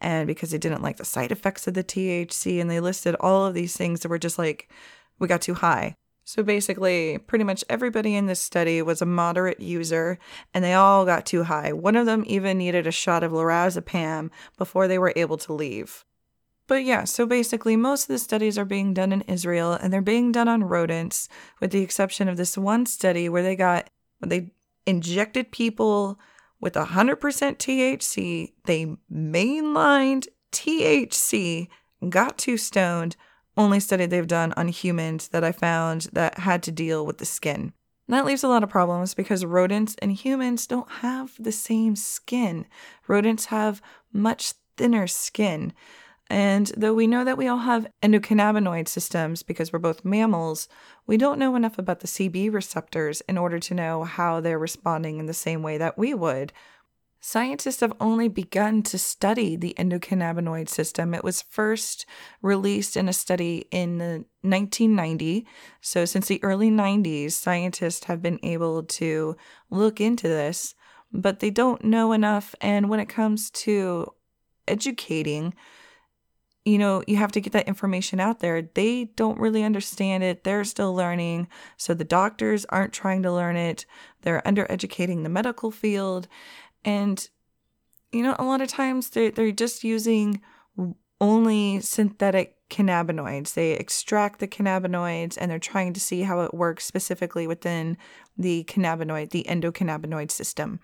and 0.00 0.26
because 0.26 0.50
they 0.50 0.58
didn't 0.58 0.82
like 0.82 0.98
the 0.98 1.04
side 1.04 1.32
effects 1.32 1.66
of 1.66 1.74
the 1.74 1.82
THC. 1.82 2.60
And 2.60 2.70
they 2.70 2.80
listed 2.80 3.16
all 3.18 3.46
of 3.46 3.54
these 3.54 3.76
things 3.76 4.00
that 4.00 4.08
were 4.08 4.18
just 4.18 4.38
like, 4.38 4.70
we 5.18 5.26
got 5.26 5.42
too 5.42 5.54
high. 5.54 5.96
So 6.26 6.42
basically, 6.42 7.18
pretty 7.18 7.44
much 7.44 7.64
everybody 7.68 8.14
in 8.14 8.26
this 8.26 8.40
study 8.40 8.80
was 8.80 9.02
a 9.02 9.06
moderate 9.06 9.60
user 9.60 10.18
and 10.54 10.64
they 10.64 10.72
all 10.72 11.04
got 11.04 11.26
too 11.26 11.44
high. 11.44 11.72
One 11.72 11.96
of 11.96 12.06
them 12.06 12.24
even 12.26 12.58
needed 12.58 12.86
a 12.86 12.92
shot 12.92 13.22
of 13.22 13.32
lorazepam 13.32 14.30
before 14.56 14.88
they 14.88 14.98
were 14.98 15.12
able 15.16 15.36
to 15.38 15.52
leave. 15.52 16.04
But 16.66 16.84
yeah, 16.84 17.04
so 17.04 17.26
basically, 17.26 17.76
most 17.76 18.04
of 18.04 18.08
the 18.08 18.18
studies 18.18 18.56
are 18.56 18.64
being 18.64 18.94
done 18.94 19.12
in 19.12 19.20
Israel 19.22 19.72
and 19.72 19.92
they're 19.92 20.00
being 20.00 20.32
done 20.32 20.48
on 20.48 20.64
rodents, 20.64 21.28
with 21.60 21.72
the 21.72 21.82
exception 21.82 22.26
of 22.26 22.38
this 22.38 22.56
one 22.56 22.86
study 22.86 23.28
where 23.28 23.42
they 23.42 23.54
got, 23.54 23.90
they 24.24 24.50
injected 24.86 25.50
people 25.50 26.18
with 26.60 26.74
100% 26.74 27.18
THC, 27.18 28.52
they 28.64 28.96
mainlined 29.12 30.28
THC, 30.52 31.68
got 32.08 32.38
too 32.38 32.56
stoned, 32.56 33.16
only 33.56 33.80
study 33.80 34.06
they've 34.06 34.26
done 34.26 34.52
on 34.56 34.68
humans 34.68 35.28
that 35.28 35.44
I 35.44 35.52
found 35.52 36.08
that 36.12 36.38
had 36.38 36.62
to 36.64 36.72
deal 36.72 37.04
with 37.04 37.18
the 37.18 37.24
skin. 37.24 37.72
That 38.08 38.26
leaves 38.26 38.42
a 38.42 38.48
lot 38.48 38.62
of 38.62 38.68
problems 38.68 39.14
because 39.14 39.44
rodents 39.44 39.96
and 40.00 40.12
humans 40.12 40.66
don't 40.66 40.90
have 40.90 41.32
the 41.38 41.52
same 41.52 41.96
skin. 41.96 42.66
Rodents 43.08 43.46
have 43.46 43.80
much 44.12 44.54
thinner 44.76 45.06
skin. 45.06 45.72
And 46.30 46.72
though 46.76 46.94
we 46.94 47.06
know 47.06 47.24
that 47.24 47.36
we 47.36 47.48
all 47.48 47.58
have 47.58 47.86
endocannabinoid 48.02 48.88
systems 48.88 49.42
because 49.42 49.72
we're 49.72 49.78
both 49.78 50.04
mammals, 50.04 50.68
we 51.06 51.16
don't 51.16 51.38
know 51.38 51.54
enough 51.54 51.78
about 51.78 52.00
the 52.00 52.06
CB 52.06 52.52
receptors 52.52 53.20
in 53.22 53.36
order 53.36 53.58
to 53.58 53.74
know 53.74 54.04
how 54.04 54.40
they're 54.40 54.58
responding 54.58 55.18
in 55.18 55.26
the 55.26 55.34
same 55.34 55.62
way 55.62 55.76
that 55.76 55.98
we 55.98 56.14
would. 56.14 56.52
Scientists 57.20 57.80
have 57.80 57.94
only 58.00 58.28
begun 58.28 58.82
to 58.82 58.98
study 58.98 59.56
the 59.56 59.74
endocannabinoid 59.78 60.68
system. 60.68 61.14
It 61.14 61.24
was 61.24 61.40
first 61.40 62.04
released 62.42 62.98
in 62.98 63.08
a 63.08 63.14
study 63.14 63.66
in 63.70 63.98
1990. 64.42 65.46
So, 65.80 66.04
since 66.04 66.26
the 66.26 66.42
early 66.44 66.70
90s, 66.70 67.32
scientists 67.32 68.04
have 68.04 68.20
been 68.20 68.38
able 68.42 68.82
to 68.82 69.36
look 69.70 70.02
into 70.02 70.28
this, 70.28 70.74
but 71.14 71.40
they 71.40 71.48
don't 71.48 71.82
know 71.82 72.12
enough. 72.12 72.54
And 72.60 72.90
when 72.90 73.00
it 73.00 73.08
comes 73.08 73.50
to 73.52 74.12
educating, 74.68 75.54
you 76.64 76.78
know, 76.78 77.02
you 77.06 77.16
have 77.16 77.32
to 77.32 77.40
get 77.40 77.52
that 77.52 77.68
information 77.68 78.20
out 78.20 78.40
there. 78.40 78.62
They 78.62 79.06
don't 79.16 79.38
really 79.38 79.62
understand 79.62 80.24
it. 80.24 80.44
They're 80.44 80.64
still 80.64 80.94
learning. 80.94 81.48
So 81.76 81.92
the 81.92 82.04
doctors 82.04 82.64
aren't 82.70 82.94
trying 82.94 83.22
to 83.24 83.32
learn 83.32 83.56
it. 83.56 83.84
They're 84.22 84.42
undereducating 84.46 85.22
the 85.22 85.28
medical 85.28 85.70
field. 85.70 86.26
And, 86.84 87.28
you 88.12 88.22
know, 88.22 88.34
a 88.38 88.44
lot 88.44 88.62
of 88.62 88.68
times 88.68 89.10
they're, 89.10 89.30
they're 89.30 89.52
just 89.52 89.84
using 89.84 90.40
only 91.20 91.80
synthetic 91.80 92.56
cannabinoids. 92.70 93.54
They 93.54 93.72
extract 93.72 94.40
the 94.40 94.48
cannabinoids 94.48 95.36
and 95.38 95.50
they're 95.50 95.58
trying 95.58 95.92
to 95.92 96.00
see 96.00 96.22
how 96.22 96.40
it 96.40 96.54
works 96.54 96.86
specifically 96.86 97.46
within 97.46 97.98
the 98.38 98.64
cannabinoid, 98.64 99.30
the 99.30 99.46
endocannabinoid 99.48 100.30
system. 100.30 100.80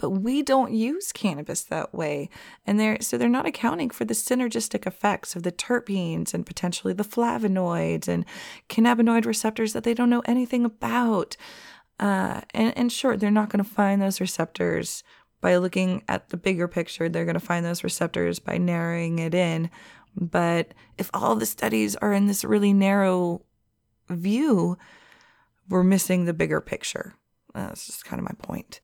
But 0.00 0.10
we 0.10 0.42
don't 0.42 0.72
use 0.72 1.12
cannabis 1.12 1.62
that 1.64 1.94
way. 1.94 2.30
And 2.66 2.80
they're 2.80 3.00
so 3.00 3.18
they're 3.18 3.28
not 3.28 3.46
accounting 3.46 3.90
for 3.90 4.04
the 4.04 4.14
synergistic 4.14 4.86
effects 4.86 5.36
of 5.36 5.42
the 5.42 5.52
terpenes 5.52 6.32
and 6.32 6.46
potentially 6.46 6.94
the 6.94 7.04
flavonoids 7.04 8.08
and 8.08 8.24
cannabinoid 8.68 9.26
receptors 9.26 9.72
that 9.72 9.84
they 9.84 9.94
don't 9.94 10.10
know 10.10 10.22
anything 10.24 10.64
about. 10.64 11.36
Uh, 11.98 12.40
and, 12.54 12.76
and 12.78 12.90
sure, 12.90 13.16
they're 13.16 13.30
not 13.30 13.50
going 13.50 13.62
to 13.62 13.70
find 13.70 14.00
those 14.00 14.20
receptors 14.20 15.04
by 15.40 15.56
looking 15.56 16.02
at 16.08 16.28
the 16.28 16.36
bigger 16.36 16.68
picture, 16.68 17.08
they're 17.08 17.24
going 17.24 17.34
to 17.34 17.40
find 17.40 17.64
those 17.64 17.84
receptors 17.84 18.38
by 18.38 18.58
narrowing 18.58 19.18
it 19.18 19.34
in. 19.34 19.70
But 20.16 20.74
if 20.98 21.10
all 21.14 21.36
the 21.36 21.46
studies 21.46 21.96
are 21.96 22.12
in 22.12 22.26
this 22.26 22.44
really 22.44 22.72
narrow 22.72 23.42
view, 24.08 24.76
we're 25.68 25.84
missing 25.84 26.24
the 26.24 26.34
bigger 26.34 26.60
picture. 26.60 27.14
That's 27.54 27.86
just 27.86 28.04
kind 28.04 28.20
of 28.20 28.24
my 28.24 28.34
point. 28.46 28.80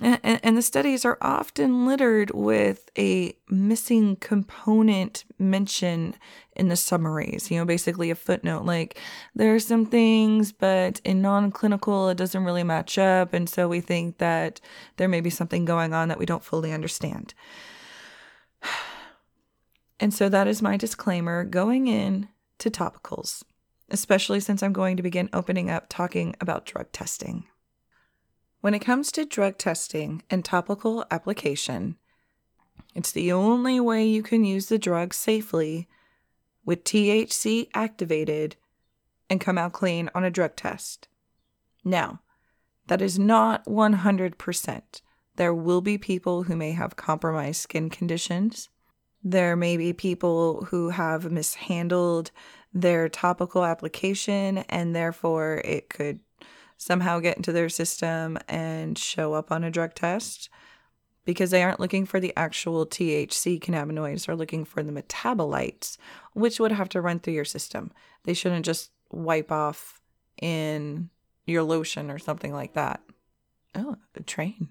And, 0.00 0.40
and, 0.42 0.56
the 0.56 0.62
studies 0.62 1.04
are 1.04 1.18
often 1.20 1.84
littered 1.86 2.30
with 2.30 2.90
a 2.96 3.36
missing 3.50 4.16
component 4.16 5.24
mention 5.38 6.14
in 6.56 6.68
the 6.68 6.76
summaries, 6.76 7.50
you 7.50 7.58
know, 7.58 7.64
basically 7.64 8.10
a 8.10 8.14
footnote 8.14 8.64
like 8.64 8.98
there 9.34 9.54
are 9.54 9.60
some 9.60 9.84
things, 9.84 10.52
but 10.52 11.00
in 11.04 11.20
non 11.20 11.50
clinical, 11.50 12.08
it 12.08 12.16
doesn't 12.16 12.44
really 12.44 12.62
match 12.62 12.96
up. 12.96 13.34
And 13.34 13.48
so 13.48 13.68
we 13.68 13.80
think 13.80 14.18
that 14.18 14.60
there 14.96 15.08
may 15.08 15.20
be 15.20 15.30
something 15.30 15.64
going 15.64 15.92
on 15.92 16.08
that 16.08 16.18
we 16.18 16.26
don't 16.26 16.44
fully 16.44 16.72
understand. 16.72 17.34
And 20.00 20.12
so 20.12 20.28
that 20.28 20.48
is 20.48 20.60
my 20.60 20.76
disclaimer 20.76 21.44
going 21.44 21.86
in 21.86 22.26
to 22.58 22.72
topicals, 22.72 23.44
especially 23.88 24.40
since 24.40 24.60
I'm 24.60 24.72
going 24.72 24.96
to 24.96 25.02
begin 25.02 25.28
opening 25.32 25.70
up 25.70 25.86
talking 25.88 26.34
about 26.40 26.66
drug 26.66 26.90
testing. 26.90 27.44
When 28.62 28.74
it 28.74 28.78
comes 28.78 29.10
to 29.12 29.24
drug 29.24 29.58
testing 29.58 30.22
and 30.30 30.44
topical 30.44 31.04
application, 31.10 31.96
it's 32.94 33.10
the 33.10 33.32
only 33.32 33.80
way 33.80 34.06
you 34.06 34.22
can 34.22 34.44
use 34.44 34.66
the 34.66 34.78
drug 34.78 35.12
safely 35.14 35.88
with 36.64 36.84
THC 36.84 37.70
activated 37.74 38.54
and 39.28 39.40
come 39.40 39.58
out 39.58 39.72
clean 39.72 40.10
on 40.14 40.22
a 40.22 40.30
drug 40.30 40.54
test. 40.54 41.08
Now, 41.84 42.20
that 42.86 43.02
is 43.02 43.18
not 43.18 43.64
100%. 43.64 44.82
There 45.34 45.54
will 45.54 45.80
be 45.80 45.98
people 45.98 46.44
who 46.44 46.54
may 46.54 46.70
have 46.70 46.94
compromised 46.94 47.62
skin 47.62 47.90
conditions. 47.90 48.68
There 49.24 49.56
may 49.56 49.76
be 49.76 49.92
people 49.92 50.66
who 50.66 50.90
have 50.90 51.32
mishandled 51.32 52.30
their 52.72 53.08
topical 53.08 53.64
application 53.64 54.58
and 54.58 54.94
therefore 54.94 55.62
it 55.64 55.88
could 55.88 56.20
somehow 56.82 57.20
get 57.20 57.36
into 57.36 57.52
their 57.52 57.68
system 57.68 58.36
and 58.48 58.98
show 58.98 59.34
up 59.34 59.52
on 59.52 59.62
a 59.62 59.70
drug 59.70 59.94
test 59.94 60.48
because 61.24 61.52
they 61.52 61.62
aren't 61.62 61.78
looking 61.78 62.04
for 62.04 62.18
the 62.18 62.32
actual 62.36 62.84
THC 62.84 63.60
cannabinoids, 63.60 64.26
they're 64.26 64.34
looking 64.34 64.64
for 64.64 64.82
the 64.82 64.90
metabolites, 64.90 65.96
which 66.32 66.58
would 66.58 66.72
have 66.72 66.88
to 66.88 67.00
run 67.00 67.20
through 67.20 67.34
your 67.34 67.44
system. 67.44 67.92
They 68.24 68.34
shouldn't 68.34 68.64
just 68.64 68.90
wipe 69.10 69.52
off 69.52 70.00
in 70.40 71.10
your 71.46 71.62
lotion 71.62 72.10
or 72.10 72.18
something 72.18 72.52
like 72.52 72.72
that. 72.72 73.00
Oh, 73.76 73.96
a 74.16 74.22
train. 74.22 74.70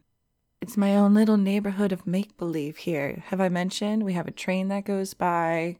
It's 0.60 0.76
my 0.76 0.96
own 0.98 1.14
little 1.14 1.38
neighborhood 1.38 1.94
of 1.94 2.06
make 2.06 2.38
believe 2.38 2.78
here. 2.78 3.24
Have 3.28 3.40
I 3.40 3.48
mentioned 3.48 4.04
we 4.04 4.14
have 4.14 4.28
a 4.28 4.32
train 4.32 4.68
that 4.68 4.84
goes 4.84 5.14
by? 5.14 5.78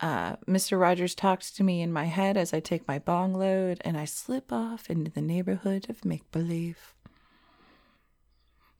Uh, 0.00 0.36
Mr. 0.48 0.78
Rogers 0.78 1.14
talks 1.14 1.50
to 1.52 1.62
me 1.62 1.80
in 1.80 1.92
my 1.92 2.04
head 2.04 2.36
as 2.36 2.52
I 2.52 2.60
take 2.60 2.86
my 2.88 2.98
bong 2.98 3.32
load 3.34 3.80
and 3.84 3.96
I 3.96 4.04
slip 4.04 4.52
off 4.52 4.90
into 4.90 5.10
the 5.10 5.22
neighborhood 5.22 5.88
of 5.88 6.04
make 6.04 6.30
believe. 6.32 6.94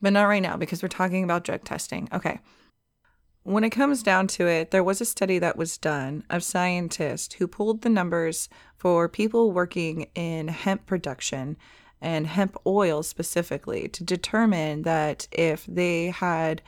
But 0.03 0.13
not 0.13 0.25
right 0.25 0.43
now 0.43 0.57
because 0.57 0.83
we're 0.83 0.89
talking 0.89 1.25
about 1.25 1.45
drug 1.45 1.65
testing. 1.65 2.09
Okay. 2.13 2.41
When 3.45 3.63
it 3.65 3.71
comes 3.71 4.03
down 4.03 4.27
to 4.29 4.47
it, 4.47 4.71
there 4.71 4.83
was 4.83 5.01
a 5.01 5.07
study 5.07 5.39
that 5.39 5.57
was 5.57 5.79
done 5.79 6.25
of 6.31 6.43
scientists 6.43 7.35
who 7.35 7.47
pulled 7.47 7.83
the 7.83 7.91
numbers 7.91 8.49
for 8.77 9.09
people 9.09 9.53
working 9.53 10.09
in 10.15 10.49
hemp 10.49 10.87
production 10.87 11.57
and 12.01 12.27
hemp 12.27 12.57
oil 12.67 13.03
specifically 13.03 13.89
to 13.89 14.05
determine 14.05 14.83
that 14.83 15.29
if 15.31 15.65
they 15.67 16.07
had 16.07 16.63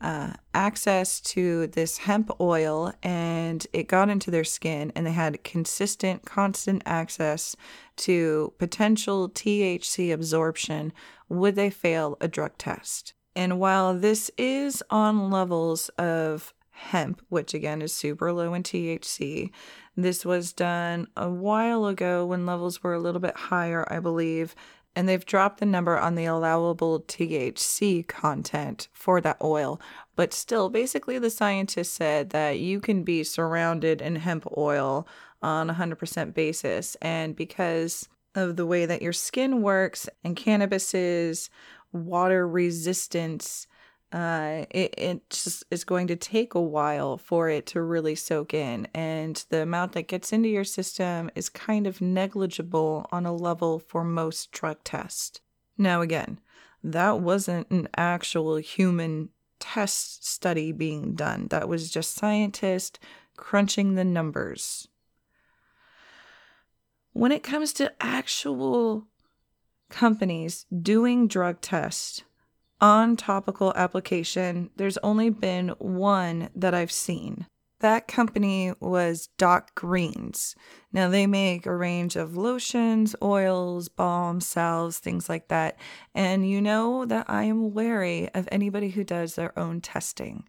uh, 0.00 0.32
access 0.54 1.20
to 1.20 1.66
this 1.68 1.98
hemp 1.98 2.30
oil 2.40 2.92
and 3.02 3.66
it 3.72 3.88
got 3.88 4.08
into 4.08 4.30
their 4.30 4.44
skin 4.44 4.90
and 4.94 5.06
they 5.06 5.12
had 5.12 5.44
consistent, 5.44 6.24
constant 6.24 6.82
access 6.86 7.54
to 7.96 8.52
potential 8.58 9.28
THC 9.28 10.12
absorption, 10.12 10.92
would 11.28 11.54
they 11.54 11.70
fail 11.70 12.16
a 12.20 12.28
drug 12.28 12.56
test? 12.56 13.12
And 13.36 13.60
while 13.60 13.94
this 13.94 14.30
is 14.36 14.82
on 14.90 15.30
levels 15.30 15.88
of 15.90 16.52
hemp, 16.70 17.22
which 17.28 17.52
again 17.52 17.82
is 17.82 17.94
super 17.94 18.32
low 18.32 18.54
in 18.54 18.62
THC, 18.62 19.50
this 19.96 20.24
was 20.24 20.52
done 20.52 21.08
a 21.16 21.28
while 21.28 21.86
ago 21.86 22.24
when 22.24 22.46
levels 22.46 22.82
were 22.82 22.94
a 22.94 22.98
little 22.98 23.20
bit 23.20 23.36
higher, 23.36 23.86
I 23.92 24.00
believe, 24.00 24.54
and 24.96 25.08
they've 25.08 25.24
dropped 25.24 25.60
the 25.60 25.66
number 25.66 25.98
on 25.98 26.14
the 26.14 26.24
allowable 26.24 27.00
THC 27.00 28.06
content 28.06 28.88
for 28.92 29.20
that 29.20 29.38
oil. 29.42 29.80
But 30.16 30.32
still, 30.32 30.68
basically, 30.68 31.18
the 31.18 31.30
scientists 31.30 31.92
said 31.92 32.30
that 32.30 32.58
you 32.58 32.80
can 32.80 33.04
be 33.04 33.22
surrounded 33.24 34.02
in 34.02 34.16
hemp 34.16 34.46
oil 34.56 35.06
on 35.42 35.70
a 35.70 35.74
100% 35.74 36.34
basis. 36.34 36.96
And 37.00 37.36
because 37.36 38.08
of 38.34 38.56
the 38.56 38.66
way 38.66 38.86
that 38.86 39.02
your 39.02 39.12
skin 39.12 39.62
works 39.62 40.08
and 40.24 40.36
cannabis's 40.36 41.50
water 41.92 42.46
resistance 42.46 43.66
uh, 44.12 44.64
it, 44.70 44.94
it 44.98 45.30
just 45.30 45.64
is 45.70 45.84
going 45.84 46.08
to 46.08 46.16
take 46.16 46.54
a 46.54 46.60
while 46.60 47.16
for 47.16 47.48
it 47.48 47.66
to 47.66 47.82
really 47.82 48.14
soak 48.14 48.52
in. 48.52 48.88
And 48.92 49.44
the 49.50 49.62
amount 49.62 49.92
that 49.92 50.08
gets 50.08 50.32
into 50.32 50.48
your 50.48 50.64
system 50.64 51.30
is 51.34 51.48
kind 51.48 51.86
of 51.86 52.00
negligible 52.00 53.06
on 53.12 53.24
a 53.24 53.34
level 53.34 53.78
for 53.78 54.02
most 54.02 54.50
drug 54.50 54.78
tests. 54.82 55.40
Now, 55.78 56.00
again, 56.00 56.40
that 56.82 57.20
wasn't 57.20 57.70
an 57.70 57.88
actual 57.96 58.56
human 58.56 59.28
test 59.60 60.26
study 60.26 60.72
being 60.72 61.14
done, 61.14 61.46
that 61.48 61.68
was 61.68 61.90
just 61.90 62.14
scientists 62.14 62.98
crunching 63.36 63.94
the 63.94 64.04
numbers. 64.04 64.88
When 67.12 67.30
it 67.30 67.42
comes 67.42 67.72
to 67.74 67.92
actual 68.00 69.06
companies 69.90 70.66
doing 70.82 71.28
drug 71.28 71.60
tests 71.60 72.22
on 72.80 73.16
topical 73.16 73.72
application, 73.76 74.70
there's 74.76 74.98
only 74.98 75.30
been 75.30 75.68
one 75.78 76.48
that 76.54 76.74
I've 76.74 76.92
seen. 76.92 77.46
That 77.80 78.08
company 78.08 78.74
was 78.78 79.30
Doc 79.38 79.74
Greens. 79.74 80.54
Now, 80.92 81.08
they 81.08 81.26
make 81.26 81.64
a 81.64 81.74
range 81.74 82.14
of 82.14 82.36
lotions, 82.36 83.16
oils, 83.22 83.88
balms, 83.88 84.46
salves, 84.46 84.98
things 84.98 85.30
like 85.30 85.48
that. 85.48 85.78
And 86.14 86.48
you 86.48 86.60
know 86.60 87.06
that 87.06 87.24
I 87.28 87.44
am 87.44 87.72
wary 87.72 88.28
of 88.34 88.48
anybody 88.52 88.90
who 88.90 89.02
does 89.02 89.34
their 89.34 89.58
own 89.58 89.80
testing. 89.80 90.44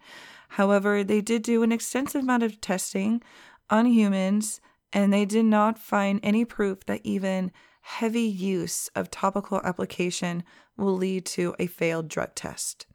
However, 0.50 1.06
they 1.06 1.22
did 1.22 1.44
do 1.44 1.64
an 1.64 1.72
extensive 1.72 2.24
amount 2.24 2.44
of 2.44 2.60
testing 2.60 3.24
on 3.70 3.86
humans, 3.86 4.60
and 4.92 5.14
they 5.14 5.24
did 5.24 5.46
not 5.46 5.80
find 5.80 6.20
any 6.22 6.44
proof 6.44 6.86
that 6.88 7.00
even 7.06 7.54
heavy 7.82 8.22
use 8.22 8.90
of 8.96 9.12
topical 9.12 9.62
application 9.64 10.44
will 10.78 10.96
lead 10.96 11.26
to 11.26 11.56
a 11.60 11.68
failed 11.68 12.08
drug 12.08 12.34
test. 12.36 12.86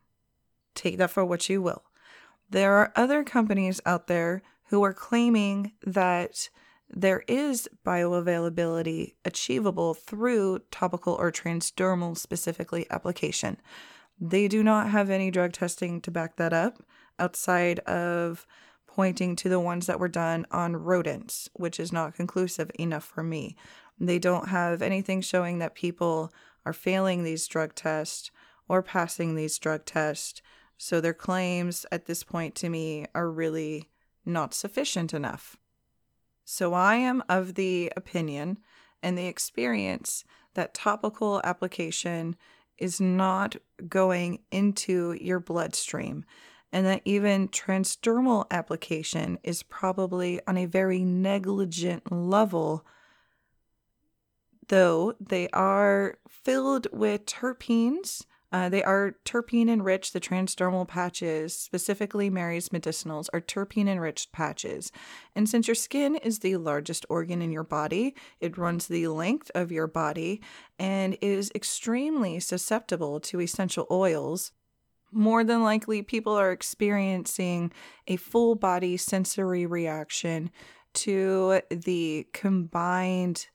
Take 0.74 0.98
that 0.98 1.10
for 1.10 1.24
what 1.24 1.48
you 1.48 1.60
will. 1.60 1.82
There 2.48 2.74
are 2.74 2.92
other 2.94 3.24
companies 3.24 3.80
out 3.84 4.06
there 4.06 4.42
who 4.66 4.82
are 4.82 4.94
claiming 4.94 5.72
that 5.84 6.48
there 6.88 7.24
is 7.26 7.68
bioavailability 7.84 9.14
achievable 9.24 9.94
through 9.94 10.60
topical 10.70 11.14
or 11.14 11.32
transdermal 11.32 12.16
specifically 12.16 12.86
application. 12.90 13.56
They 14.20 14.46
do 14.48 14.62
not 14.62 14.90
have 14.90 15.10
any 15.10 15.30
drug 15.30 15.52
testing 15.52 16.00
to 16.02 16.10
back 16.10 16.36
that 16.36 16.52
up 16.52 16.82
outside 17.18 17.80
of 17.80 18.46
pointing 18.86 19.36
to 19.36 19.48
the 19.48 19.60
ones 19.60 19.86
that 19.86 20.00
were 20.00 20.08
done 20.08 20.46
on 20.50 20.76
rodents, 20.76 21.50
which 21.54 21.78
is 21.78 21.92
not 21.92 22.14
conclusive 22.14 22.70
enough 22.78 23.04
for 23.04 23.22
me. 23.22 23.56
They 23.98 24.18
don't 24.18 24.48
have 24.48 24.82
anything 24.82 25.20
showing 25.20 25.58
that 25.58 25.74
people 25.74 26.32
are 26.64 26.72
failing 26.72 27.22
these 27.22 27.46
drug 27.46 27.74
tests 27.74 28.30
or 28.68 28.82
passing 28.82 29.34
these 29.34 29.58
drug 29.58 29.84
tests. 29.84 30.42
So 30.76 31.00
their 31.00 31.14
claims 31.14 31.86
at 31.90 32.06
this 32.06 32.22
point 32.22 32.54
to 32.56 32.68
me 32.68 33.06
are 33.14 33.30
really 33.30 33.88
not 34.24 34.52
sufficient 34.52 35.14
enough. 35.14 35.56
So 36.44 36.74
I 36.74 36.96
am 36.96 37.22
of 37.28 37.54
the 37.54 37.92
opinion 37.96 38.58
and 39.02 39.16
the 39.16 39.26
experience 39.26 40.24
that 40.54 40.74
topical 40.74 41.40
application 41.44 42.36
is 42.78 43.00
not 43.00 43.56
going 43.88 44.40
into 44.50 45.16
your 45.20 45.40
bloodstream 45.40 46.24
and 46.72 46.84
that 46.84 47.02
even 47.04 47.48
transdermal 47.48 48.44
application 48.50 49.38
is 49.42 49.62
probably 49.62 50.40
on 50.46 50.56
a 50.58 50.66
very 50.66 51.04
negligent 51.04 52.10
level 52.12 52.84
though 54.68 55.14
they 55.20 55.48
are 55.50 56.18
filled 56.28 56.86
with 56.92 57.26
terpenes. 57.26 58.24
Uh, 58.52 58.68
they 58.68 58.82
are 58.82 59.16
terpene 59.24 59.68
enriched. 59.68 60.12
The 60.12 60.20
transdermal 60.20 60.86
patches, 60.86 61.54
specifically 61.54 62.30
Mary's 62.30 62.68
medicinals, 62.68 63.28
are 63.32 63.40
terpene 63.40 63.88
enriched 63.88 64.32
patches. 64.32 64.92
And 65.34 65.48
since 65.48 65.66
your 65.66 65.74
skin 65.74 66.16
is 66.16 66.38
the 66.38 66.56
largest 66.56 67.04
organ 67.08 67.42
in 67.42 67.50
your 67.50 67.64
body, 67.64 68.14
it 68.40 68.56
runs 68.56 68.86
the 68.86 69.08
length 69.08 69.50
of 69.54 69.72
your 69.72 69.88
body 69.88 70.40
and 70.78 71.18
is 71.20 71.50
extremely 71.54 72.38
susceptible 72.40 73.20
to 73.20 73.40
essential 73.40 73.86
oils. 73.90 74.52
More 75.12 75.44
than 75.44 75.62
likely, 75.62 76.02
people 76.02 76.32
are 76.32 76.52
experiencing 76.52 77.72
a 78.06 78.16
full 78.16 78.54
body 78.54 78.96
sensory 78.96 79.66
reaction 79.66 80.50
to 80.94 81.60
the 81.70 82.26
combined 82.32 83.48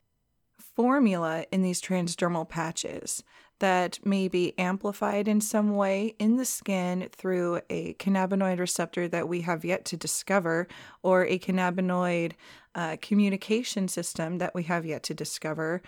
formula 0.75 1.45
in 1.51 1.62
these 1.62 1.81
transdermal 1.81 2.47
patches 2.47 3.23
that 3.60 3.99
may 4.03 4.27
be 4.27 4.57
amplified 4.57 5.27
in 5.27 5.39
some 5.39 5.75
way 5.75 6.15
in 6.17 6.38
the 6.38 6.45
skin 6.45 7.07
through 7.12 7.62
a 7.69 7.93
cannabinoid 7.95 8.60
receptor 8.60 9.07
that 9.07 9.27
we 9.27 9.41
have 9.41 9.63
yet 9.63 9.86
to 9.86 9.95
discover, 9.95 10.67
or 11.03 11.25
a 11.25 11.38
cannabinoid 11.38 12.31
uh, 12.73 12.97
communication 13.01 13.88
system 13.88 14.39
that 14.39 14.55
we 14.55 14.63
have 14.63 14.84
yet 14.86 15.03
to 15.03 15.13
discover. 15.13 15.81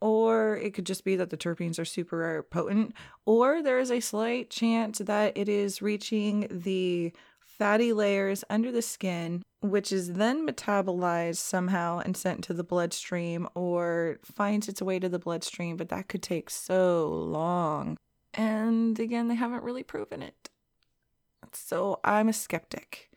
Or 0.00 0.56
it 0.56 0.74
could 0.74 0.86
just 0.86 1.04
be 1.04 1.14
that 1.16 1.30
the 1.30 1.36
terpenes 1.36 1.78
are 1.78 1.84
super 1.84 2.44
potent, 2.50 2.94
or 3.26 3.62
there 3.62 3.78
is 3.78 3.92
a 3.92 4.00
slight 4.00 4.50
chance 4.50 4.98
that 4.98 5.36
it 5.36 5.48
is 5.48 5.82
reaching 5.82 6.48
the 6.50 7.12
fatty 7.40 7.92
layers 7.92 8.42
under 8.50 8.72
the 8.72 8.82
skin, 8.82 9.42
which 9.60 9.92
is 9.92 10.14
then 10.14 10.46
metabolized 10.46 11.36
somehow 11.36 11.98
and 11.98 12.16
sent 12.16 12.42
to 12.44 12.54
the 12.54 12.64
bloodstream 12.64 13.48
or 13.54 14.18
finds 14.22 14.68
its 14.68 14.80
way 14.80 14.98
to 14.98 15.08
the 15.08 15.18
bloodstream, 15.18 15.76
but 15.76 15.90
that 15.90 16.08
could 16.08 16.22
take 16.22 16.48
so 16.48 17.08
long. 17.08 17.96
And 18.34 18.98
again, 18.98 19.28
they 19.28 19.34
haven't 19.34 19.64
really 19.64 19.82
proven 19.82 20.22
it. 20.22 20.48
So 21.52 22.00
I'm 22.04 22.28
a 22.28 22.32
skeptic. 22.32 23.10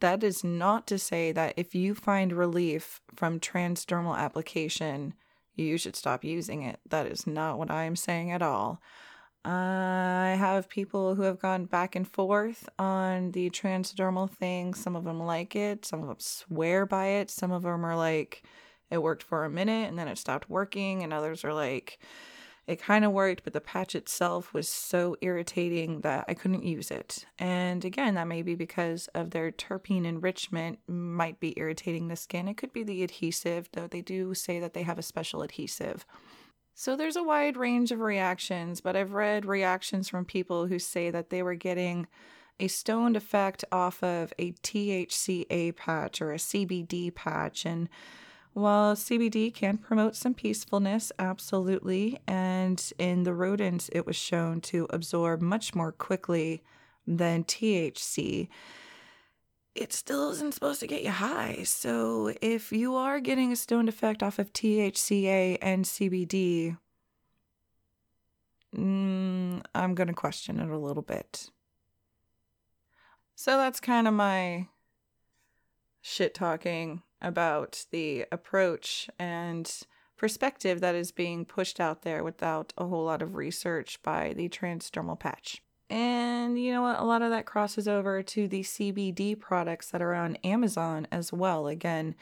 That 0.00 0.24
is 0.24 0.42
not 0.42 0.86
to 0.88 0.98
say 0.98 1.30
that 1.32 1.54
if 1.56 1.74
you 1.74 1.94
find 1.94 2.32
relief 2.32 3.00
from 3.14 3.38
transdermal 3.38 4.16
application, 4.16 5.14
you 5.54 5.78
should 5.78 5.96
stop 5.96 6.24
using 6.24 6.62
it. 6.62 6.80
That 6.88 7.06
is 7.06 7.26
not 7.26 7.58
what 7.58 7.70
I 7.70 7.84
am 7.84 7.96
saying 7.96 8.30
at 8.30 8.42
all. 8.42 8.80
I 9.44 10.36
have 10.38 10.68
people 10.68 11.14
who 11.14 11.22
have 11.22 11.40
gone 11.40 11.64
back 11.64 11.96
and 11.96 12.06
forth 12.06 12.68
on 12.78 13.32
the 13.32 13.50
transdermal 13.50 14.30
thing. 14.30 14.74
Some 14.74 14.94
of 14.94 15.04
them 15.04 15.20
like 15.20 15.56
it, 15.56 15.84
some 15.84 16.00
of 16.00 16.08
them 16.08 16.20
swear 16.20 16.86
by 16.86 17.06
it, 17.06 17.30
some 17.30 17.50
of 17.50 17.62
them 17.62 17.84
are 17.84 17.96
like, 17.96 18.44
it 18.90 19.02
worked 19.02 19.22
for 19.22 19.44
a 19.44 19.50
minute 19.50 19.88
and 19.88 19.98
then 19.98 20.06
it 20.06 20.18
stopped 20.18 20.48
working, 20.48 21.02
and 21.02 21.12
others 21.12 21.44
are 21.44 21.54
like, 21.54 21.98
it 22.68 22.80
kind 22.80 23.04
of 23.04 23.10
worked, 23.10 23.42
but 23.42 23.52
the 23.52 23.60
patch 23.60 23.96
itself 23.96 24.54
was 24.54 24.68
so 24.68 25.16
irritating 25.20 26.02
that 26.02 26.26
I 26.28 26.34
couldn't 26.34 26.62
use 26.62 26.92
it. 26.92 27.24
And 27.38 27.84
again, 27.84 28.14
that 28.14 28.28
may 28.28 28.42
be 28.42 28.54
because 28.54 29.08
of 29.14 29.30
their 29.30 29.50
terpene 29.50 30.04
enrichment 30.06 30.78
might 30.86 31.40
be 31.40 31.54
irritating 31.56 32.06
the 32.06 32.14
skin. 32.14 32.46
It 32.46 32.56
could 32.56 32.72
be 32.72 32.84
the 32.84 33.02
adhesive, 33.02 33.68
though 33.72 33.88
they 33.88 34.02
do 34.02 34.34
say 34.34 34.60
that 34.60 34.74
they 34.74 34.84
have 34.84 34.98
a 34.98 35.02
special 35.02 35.42
adhesive. 35.42 36.06
So 36.74 36.96
there's 36.96 37.16
a 37.16 37.22
wide 37.22 37.56
range 37.56 37.92
of 37.92 38.00
reactions, 38.00 38.80
but 38.80 38.96
I've 38.96 39.12
read 39.12 39.44
reactions 39.44 40.08
from 40.08 40.24
people 40.24 40.66
who 40.66 40.78
say 40.78 41.10
that 41.10 41.30
they 41.30 41.42
were 41.42 41.54
getting 41.54 42.06
a 42.58 42.68
stoned 42.68 43.16
effect 43.16 43.64
off 43.70 44.02
of 44.02 44.32
a 44.38 44.52
THCA 44.52 45.76
patch 45.76 46.22
or 46.22 46.32
a 46.32 46.38
CBD 46.38 47.14
patch. 47.14 47.66
And 47.66 47.88
while 48.52 48.94
CBD 48.94 49.52
can 49.52 49.78
promote 49.78 50.16
some 50.16 50.34
peacefulness, 50.34 51.12
absolutely, 51.18 52.18
and 52.26 52.92
in 52.98 53.24
the 53.24 53.34
rodents, 53.34 53.88
it 53.92 54.06
was 54.06 54.16
shown 54.16 54.60
to 54.62 54.86
absorb 54.90 55.40
much 55.40 55.74
more 55.74 55.92
quickly 55.92 56.62
than 57.06 57.44
THC 57.44 58.48
it 59.74 59.92
still 59.92 60.30
isn't 60.30 60.54
supposed 60.54 60.80
to 60.80 60.86
get 60.86 61.02
you 61.02 61.10
high. 61.10 61.62
So 61.64 62.34
if 62.42 62.72
you 62.72 62.94
are 62.96 63.20
getting 63.20 63.52
a 63.52 63.56
stoned 63.56 63.88
effect 63.88 64.22
off 64.22 64.38
of 64.38 64.52
THCA 64.52 65.58
and 65.62 65.84
CBD, 65.84 66.76
mm, 68.76 69.62
I'm 69.74 69.94
going 69.94 70.08
to 70.08 70.14
question 70.14 70.60
it 70.60 70.68
a 70.68 70.78
little 70.78 71.02
bit. 71.02 71.50
So 73.34 73.56
that's 73.56 73.80
kind 73.80 74.06
of 74.06 74.14
my 74.14 74.68
shit 76.02 76.34
talking 76.34 77.02
about 77.20 77.86
the 77.90 78.26
approach 78.30 79.08
and 79.18 79.72
perspective 80.16 80.80
that 80.80 80.94
is 80.94 81.12
being 81.12 81.44
pushed 81.44 81.80
out 81.80 82.02
there 82.02 82.22
without 82.22 82.72
a 82.76 82.86
whole 82.86 83.04
lot 83.04 83.22
of 83.22 83.36
research 83.36 84.00
by 84.02 84.32
the 84.36 84.48
transdermal 84.48 85.18
patch. 85.18 85.62
And 85.92 86.58
you 86.58 86.72
know 86.72 86.80
what? 86.80 86.98
A 86.98 87.04
lot 87.04 87.20
of 87.20 87.28
that 87.32 87.44
crosses 87.44 87.86
over 87.86 88.22
to 88.22 88.48
the 88.48 88.62
CBD 88.62 89.38
products 89.38 89.90
that 89.90 90.00
are 90.00 90.14
on 90.14 90.36
Amazon 90.36 91.06
as 91.12 91.34
well. 91.34 91.66
Again, 91.66 92.14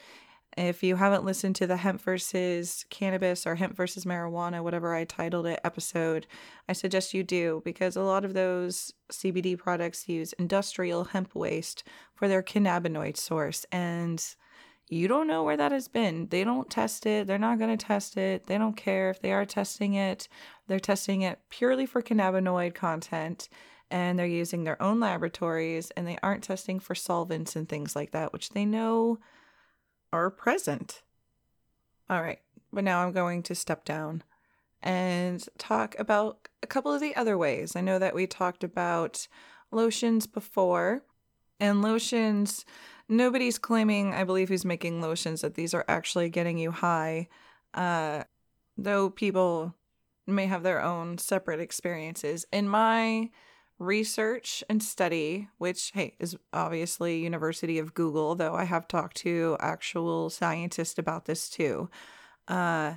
if 0.57 0.83
you 0.83 0.97
haven't 0.97 1.23
listened 1.23 1.55
to 1.55 1.67
the 1.67 1.77
hemp 1.77 2.01
versus 2.01 2.85
cannabis 2.89 3.47
or 3.47 3.55
hemp 3.55 3.77
versus 3.77 4.03
marijuana, 4.03 4.61
whatever 4.61 4.93
I 4.93 5.05
titled 5.05 5.45
it 5.45 5.61
episode, 5.63 6.27
I 6.67 6.73
suggest 6.73 7.13
you 7.13 7.23
do 7.23 7.61
because 7.63 7.95
a 7.95 8.01
lot 8.01 8.25
of 8.25 8.33
those 8.33 8.91
CBD 9.09 9.57
products 9.57 10.09
use 10.09 10.33
industrial 10.33 11.05
hemp 11.05 11.33
waste 11.33 11.85
for 12.13 12.27
their 12.27 12.43
cannabinoid 12.43 13.15
source. 13.15 13.65
And 13.71 14.21
you 14.89 15.07
don't 15.07 15.27
know 15.27 15.43
where 15.43 15.55
that 15.55 15.71
has 15.71 15.87
been. 15.87 16.27
They 16.27 16.43
don't 16.43 16.69
test 16.69 17.05
it. 17.05 17.25
They're 17.25 17.37
not 17.37 17.57
going 17.57 17.75
to 17.75 17.85
test 17.85 18.17
it. 18.17 18.47
They 18.47 18.57
don't 18.57 18.75
care 18.75 19.09
if 19.09 19.21
they 19.21 19.31
are 19.31 19.45
testing 19.45 19.93
it. 19.93 20.27
They're 20.71 20.79
testing 20.79 21.21
it 21.21 21.37
purely 21.49 21.85
for 21.85 22.01
cannabinoid 22.01 22.73
content 22.73 23.49
and 23.89 24.17
they're 24.17 24.25
using 24.25 24.63
their 24.63 24.81
own 24.81 25.01
laboratories 25.01 25.91
and 25.91 26.07
they 26.07 26.17
aren't 26.23 26.45
testing 26.45 26.79
for 26.79 26.95
solvents 26.95 27.57
and 27.57 27.67
things 27.67 27.93
like 27.93 28.11
that, 28.11 28.31
which 28.31 28.51
they 28.51 28.63
know 28.63 29.19
are 30.13 30.29
present. 30.29 31.01
All 32.09 32.21
right, 32.21 32.39
but 32.71 32.85
now 32.85 33.03
I'm 33.03 33.11
going 33.11 33.43
to 33.43 33.53
step 33.53 33.83
down 33.83 34.23
and 34.81 35.45
talk 35.57 35.93
about 35.99 36.47
a 36.63 36.67
couple 36.67 36.93
of 36.93 37.01
the 37.01 37.17
other 37.17 37.37
ways. 37.37 37.75
I 37.75 37.81
know 37.81 37.99
that 37.99 38.15
we 38.15 38.25
talked 38.25 38.63
about 38.63 39.27
lotions 39.71 40.25
before, 40.25 41.03
and 41.59 41.81
lotions 41.81 42.63
Nobody's 43.09 43.59
claiming, 43.59 44.13
I 44.13 44.23
believe, 44.23 44.47
who's 44.47 44.63
making 44.63 45.01
lotions 45.01 45.41
that 45.41 45.55
these 45.55 45.73
are 45.73 45.83
actually 45.89 46.29
getting 46.29 46.57
you 46.57 46.71
high. 46.71 47.27
Uh, 47.73 48.23
though 48.77 49.09
people 49.09 49.75
may 50.31 50.47
have 50.47 50.63
their 50.63 50.81
own 50.81 51.17
separate 51.17 51.59
experiences. 51.59 52.45
In 52.51 52.67
my 52.67 53.29
research 53.79 54.63
and 54.69 54.81
study, 54.81 55.49
which, 55.57 55.91
hey, 55.93 56.15
is 56.19 56.37
obviously 56.53 57.19
University 57.19 57.79
of 57.79 57.93
Google, 57.93 58.35
though 58.35 58.53
I 58.53 58.65
have 58.65 58.87
talked 58.87 59.17
to 59.17 59.57
actual 59.59 60.29
scientists 60.29 60.99
about 60.99 61.25
this 61.25 61.49
too. 61.49 61.89
Uh, 62.47 62.95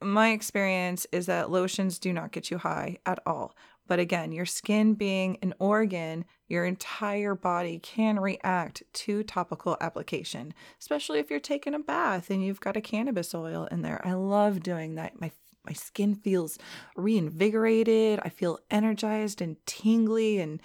my 0.00 0.30
experience 0.30 1.06
is 1.10 1.26
that 1.26 1.50
lotions 1.50 1.98
do 1.98 2.12
not 2.12 2.30
get 2.30 2.50
you 2.50 2.58
high 2.58 2.98
at 3.04 3.18
all. 3.26 3.56
But 3.88 3.98
again, 3.98 4.32
your 4.32 4.46
skin 4.46 4.94
being 4.94 5.38
an 5.42 5.54
organ, 5.58 6.24
your 6.48 6.64
entire 6.64 7.34
body 7.34 7.78
can 7.78 8.18
react 8.18 8.82
to 8.92 9.22
topical 9.22 9.76
application, 9.80 10.54
especially 10.80 11.18
if 11.20 11.30
you're 11.30 11.40
taking 11.40 11.74
a 11.74 11.78
bath 11.78 12.30
and 12.30 12.44
you've 12.44 12.60
got 12.60 12.76
a 12.76 12.80
cannabis 12.80 13.34
oil 13.34 13.66
in 13.70 13.82
there. 13.82 14.00
I 14.04 14.14
love 14.14 14.62
doing 14.62 14.96
that. 14.96 15.20
My 15.20 15.30
my 15.66 15.72
skin 15.72 16.14
feels 16.14 16.58
reinvigorated. 16.96 18.20
I 18.22 18.28
feel 18.28 18.58
energized 18.70 19.40
and 19.40 19.56
tingly 19.66 20.40
and 20.40 20.60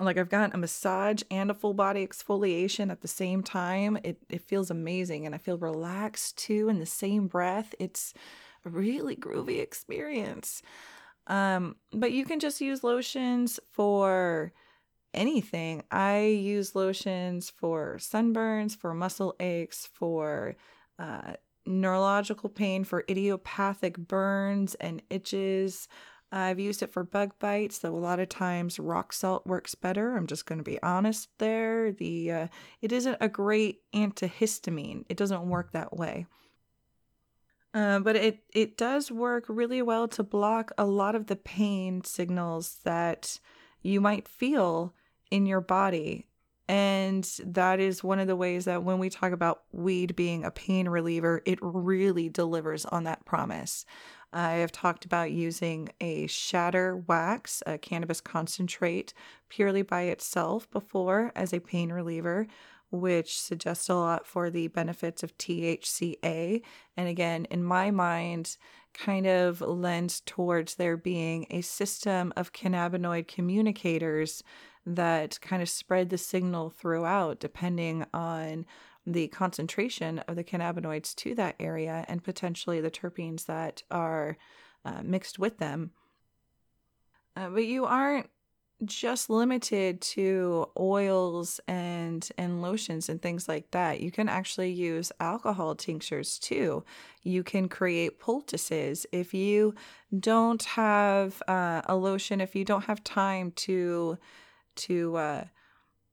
like 0.00 0.16
I've 0.16 0.28
got 0.28 0.54
a 0.54 0.58
massage 0.58 1.22
and 1.28 1.50
a 1.50 1.54
full 1.54 1.74
body 1.74 2.06
exfoliation 2.06 2.90
at 2.90 3.00
the 3.00 3.08
same 3.08 3.42
time. 3.42 3.98
It 4.04 4.18
it 4.28 4.42
feels 4.42 4.70
amazing 4.70 5.26
and 5.26 5.34
I 5.34 5.38
feel 5.38 5.58
relaxed 5.58 6.38
too 6.38 6.68
in 6.68 6.78
the 6.78 6.86
same 6.86 7.26
breath. 7.26 7.74
It's 7.78 8.14
a 8.64 8.70
really 8.70 9.16
groovy 9.16 9.60
experience. 9.60 10.62
Um, 11.26 11.76
but 11.92 12.12
you 12.12 12.24
can 12.24 12.40
just 12.40 12.60
use 12.60 12.82
lotions 12.82 13.60
for 13.70 14.52
anything. 15.14 15.82
I 15.90 16.20
use 16.26 16.74
lotions 16.74 17.50
for 17.50 17.96
sunburns, 17.98 18.76
for 18.76 18.94
muscle 18.94 19.34
aches, 19.40 19.88
for 19.92 20.56
uh, 20.98 21.34
neurological 21.68 22.48
pain, 22.48 22.84
for 22.84 23.04
idiopathic 23.08 23.98
burns 23.98 24.74
and 24.76 25.02
itches. 25.10 25.88
I've 26.30 26.58
used 26.58 26.82
it 26.82 26.92
for 26.92 27.04
bug 27.04 27.32
bites, 27.38 27.78
though 27.78 27.94
a 27.94 27.96
lot 27.96 28.20
of 28.20 28.28
times 28.28 28.78
rock 28.78 29.12
salt 29.12 29.46
works 29.46 29.74
better. 29.74 30.16
I'm 30.16 30.26
just 30.26 30.46
going 30.46 30.58
to 30.58 30.64
be 30.64 30.82
honest 30.82 31.28
there. 31.38 31.92
The 31.92 32.32
uh, 32.32 32.48
it 32.82 32.92
isn't 32.92 33.16
a 33.20 33.28
great 33.28 33.80
antihistamine. 33.94 35.04
It 35.08 35.16
doesn't 35.16 35.48
work 35.48 35.72
that 35.72 35.96
way. 35.96 36.26
Uh, 37.72 38.00
but 38.00 38.16
it 38.16 38.40
it 38.52 38.76
does 38.76 39.10
work 39.10 39.44
really 39.48 39.82
well 39.82 40.08
to 40.08 40.22
block 40.22 40.72
a 40.76 40.84
lot 40.84 41.14
of 41.14 41.26
the 41.26 41.36
pain 41.36 42.02
signals 42.04 42.80
that 42.84 43.38
you 43.82 44.00
might 44.00 44.28
feel 44.28 44.94
in 45.30 45.46
your 45.46 45.60
body 45.60 46.27
and 46.68 47.24
that 47.44 47.80
is 47.80 48.04
one 48.04 48.18
of 48.18 48.26
the 48.26 48.36
ways 48.36 48.66
that 48.66 48.82
when 48.82 48.98
we 48.98 49.08
talk 49.08 49.32
about 49.32 49.62
weed 49.72 50.14
being 50.14 50.44
a 50.44 50.50
pain 50.50 50.88
reliever, 50.88 51.42
it 51.46 51.58
really 51.62 52.28
delivers 52.28 52.84
on 52.84 53.04
that 53.04 53.24
promise. 53.24 53.86
I 54.34 54.52
have 54.52 54.72
talked 54.72 55.06
about 55.06 55.30
using 55.30 55.88
a 56.02 56.26
shatter 56.26 56.98
wax, 57.06 57.62
a 57.66 57.78
cannabis 57.78 58.20
concentrate, 58.20 59.14
purely 59.48 59.80
by 59.80 60.02
itself 60.02 60.70
before 60.70 61.32
as 61.34 61.54
a 61.54 61.60
pain 61.60 61.90
reliever, 61.90 62.46
which 62.90 63.40
suggests 63.40 63.88
a 63.88 63.94
lot 63.94 64.26
for 64.26 64.50
the 64.50 64.68
benefits 64.68 65.22
of 65.22 65.36
THCA. 65.38 66.60
And 66.96 67.08
again, 67.08 67.46
in 67.46 67.64
my 67.64 67.90
mind, 67.90 68.58
kind 68.92 69.26
of 69.26 69.62
lends 69.62 70.20
towards 70.20 70.74
there 70.74 70.96
being 70.98 71.46
a 71.50 71.62
system 71.62 72.32
of 72.36 72.52
cannabinoid 72.52 73.28
communicators 73.28 74.42
that 74.96 75.40
kind 75.40 75.62
of 75.62 75.68
spread 75.68 76.10
the 76.10 76.18
signal 76.18 76.70
throughout 76.70 77.40
depending 77.40 78.06
on 78.14 78.64
the 79.06 79.28
concentration 79.28 80.18
of 80.20 80.36
the 80.36 80.44
cannabinoids 80.44 81.14
to 81.14 81.34
that 81.34 81.56
area 81.58 82.04
and 82.08 82.22
potentially 82.22 82.80
the 82.80 82.90
terpenes 82.90 83.46
that 83.46 83.82
are 83.90 84.36
uh, 84.84 85.00
mixed 85.02 85.38
with 85.38 85.58
them. 85.58 85.90
Uh, 87.36 87.48
but 87.50 87.64
you 87.64 87.84
aren't 87.84 88.28
just 88.84 89.28
limited 89.28 90.00
to 90.00 90.66
oils 90.78 91.60
and 91.66 92.28
and 92.38 92.62
lotions 92.62 93.08
and 93.08 93.20
things 93.20 93.48
like 93.48 93.70
that. 93.72 94.00
You 94.00 94.12
can 94.12 94.28
actually 94.28 94.70
use 94.70 95.10
alcohol 95.18 95.74
tinctures 95.74 96.38
too. 96.38 96.84
You 97.22 97.42
can 97.42 97.68
create 97.68 98.20
poultices 98.20 99.04
if 99.10 99.34
you 99.34 99.74
don't 100.18 100.62
have 100.62 101.42
uh, 101.48 101.82
a 101.86 101.96
lotion. 101.96 102.40
If 102.40 102.54
you 102.54 102.64
don't 102.64 102.84
have 102.84 103.02
time 103.02 103.50
to 103.52 104.16
to 104.78 105.16
uh, 105.16 105.44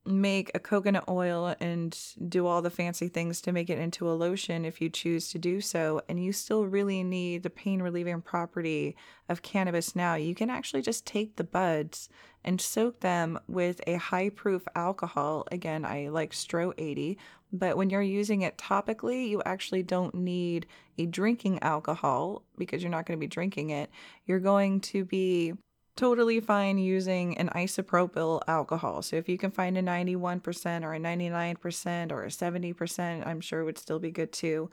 make 0.06 0.52
a 0.54 0.60
coconut 0.60 1.04
oil 1.10 1.56
and 1.60 1.98
do 2.28 2.46
all 2.46 2.62
the 2.62 2.70
fancy 2.70 3.08
things 3.08 3.42
to 3.42 3.52
make 3.52 3.70
it 3.70 3.80
into 3.80 4.10
a 4.10 4.14
lotion 4.14 4.64
if 4.64 4.80
you 4.80 4.90
choose 4.90 5.30
to 5.30 5.40
do 5.40 5.60
so, 5.60 6.02
and 6.08 6.24
you 6.24 6.32
still 6.32 6.66
really 6.66 7.04
need 7.04 7.42
the 7.42 7.50
pain 7.50 7.82
relieving 7.82 8.22
property 8.22 8.96
of 9.28 9.42
cannabis 9.42 9.96
now, 9.96 10.14
you 10.14 10.36
can 10.36 10.50
actually 10.50 10.82
just 10.82 11.06
take 11.06 11.36
the 11.36 11.44
buds 11.44 12.08
and 12.44 12.62
soak 12.62 13.00
them 13.00 13.40
with 13.48 13.82
a 13.88 13.96
high 13.96 14.30
proof 14.30 14.68
alcohol. 14.76 15.48
Again, 15.52 15.84
I 15.84 16.10
like 16.10 16.32
Stroh 16.32 16.74
80, 16.78 17.18
but 17.52 17.76
when 17.76 17.90
you're 17.90 18.02
using 18.02 18.44
it 18.44 18.58
topically, 18.58 19.28
you 19.28 19.42
actually 19.44 19.82
don't 19.82 20.14
need 20.14 20.68
a 21.00 21.08
drinking 21.08 21.64
alcohol 21.64 22.44
because 22.58 22.84
you're 22.84 22.92
not 22.92 23.08
going 23.08 23.18
to 23.18 23.24
be 23.24 23.28
drinking 23.28 23.72
it. 23.72 23.90
You're 24.26 24.40
going 24.40 24.82
to 24.82 25.04
be 25.04 25.54
totally 25.96 26.40
fine 26.40 26.78
using 26.78 27.38
an 27.38 27.50
isopropyl 27.50 28.42
alcohol. 28.48 29.02
So 29.02 29.16
if 29.16 29.30
you 29.30 29.38
can 29.38 29.52
find 29.52 29.78
a 29.78 29.82
91% 29.82 30.84
or 30.84 30.94
a 30.94 31.00
99% 31.00 32.12
or 32.12 32.24
a 32.24 32.28
70%, 32.28 33.26
I'm 33.26 33.42
sure 33.42 33.64
would 33.64 33.78
still 33.78 34.00
be 34.00 34.12
good 34.12 34.32
too. 34.32 34.70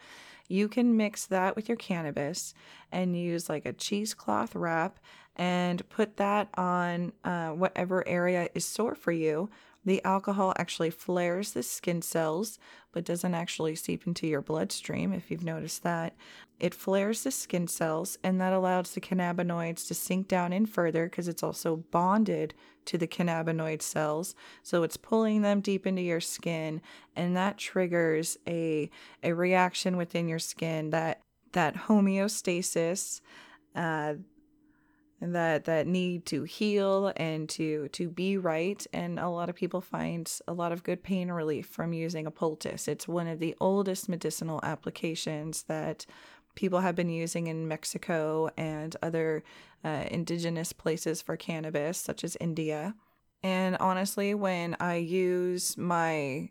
You 0.49 0.69
can 0.69 0.97
mix 0.97 1.27
that 1.27 1.55
with 1.55 1.69
your 1.69 1.77
cannabis 1.77 2.55
and 2.91 3.17
use 3.17 3.49
like 3.49 3.65
a 3.65 3.73
cheesecloth 3.73 4.55
wrap 4.55 4.99
and 5.37 5.89
put 5.89 6.17
that 6.19 6.49
on 6.55 7.13
uh, 7.25 7.51
whatever 7.51 8.07
area 8.07 8.49
is 8.55 8.65
sore 8.65 8.95
for 8.95 9.13
you 9.13 9.49
the 9.85 10.05
alcohol 10.05 10.55
actually 10.57 10.91
flares 10.91 11.53
the 11.53 11.63
skin 11.63 12.03
cells, 12.03 12.59
but 12.93 13.05
doesn't 13.05 13.35
actually 13.35 13.75
seep 13.75 14.07
into 14.07 14.29
your 14.29 14.41
bloodstream, 14.41 15.13
if 15.13 15.31
you've 15.31 15.43
noticed 15.43 15.83
that. 15.83 16.15
It 16.61 16.73
flares 16.73 17.25
the 17.25 17.33
skin 17.33 17.67
cells, 17.67 18.17
and 18.23 18.41
that 18.41 18.53
allows 18.53 18.93
the 18.93 19.01
cannabinoids 19.01 19.89
to 19.89 19.95
sink 19.95 20.29
down 20.29 20.53
in 20.53 20.67
further 20.67 21.07
because 21.07 21.27
it's 21.27 21.43
also 21.43 21.77
bonded 21.91 22.55
to 22.85 22.97
the 22.97 23.09
cannabinoid 23.09 23.83
cells. 23.83 24.37
So 24.63 24.85
it's 24.85 24.97
pulling 24.97 25.43
them 25.43 25.61
deep 25.61 25.85
into 25.85 26.03
your 26.03 26.21
skin, 26.21 26.81
and 27.17 27.37
that 27.37 27.59
triggers 27.59 28.37
a, 28.47 28.89
a 29.25 29.33
reaction 29.33 29.97
within 29.97 30.29
your 30.29 30.39
skin 30.39 30.91
that, 30.91 31.23
that 31.53 31.75
homeostasis. 31.75 33.21
Uh, 33.75 34.15
that 35.23 35.65
that 35.67 35.87
need 35.87 36.27
to 36.27 36.43
heal 36.43 37.13
and 37.17 37.49
to 37.51 37.89
to 37.89 38.09
be 38.09 38.37
right. 38.37 38.85
And 38.93 39.19
a 39.19 39.29
lot 39.29 39.49
of 39.49 39.55
people 39.55 39.81
find 39.81 40.31
a 40.49 40.53
lot 40.53 40.73
of 40.73 40.83
good 40.83 41.03
pain 41.03 41.31
relief 41.31 41.67
from 41.67 41.93
using 41.93 42.27
a 42.27 42.31
poultice. 42.31 42.89
It's 42.89 43.07
one 43.07 43.29
of 43.29 43.39
the 43.39 43.55
oldest 43.61 44.09
medicinal 44.09 44.61
applications 44.63 45.65
that 45.65 46.07
people 46.55 46.81
have 46.81 46.95
been 46.95 47.09
using 47.09 47.47
in 47.47 47.69
Mexico 47.69 48.51
and 48.57 48.97
other 49.03 49.43
uh, 49.85 50.05
indigenous 50.11 50.73
places 50.73 51.23
for 51.23 51.37
cannabis 51.37 51.99
such 51.99 52.25
as 52.25 52.37
India. 52.41 52.95
And 53.45 53.77
honestly 53.79 54.35
when 54.35 54.77
i 54.79 54.97
use 54.97 55.77
my 55.77 56.49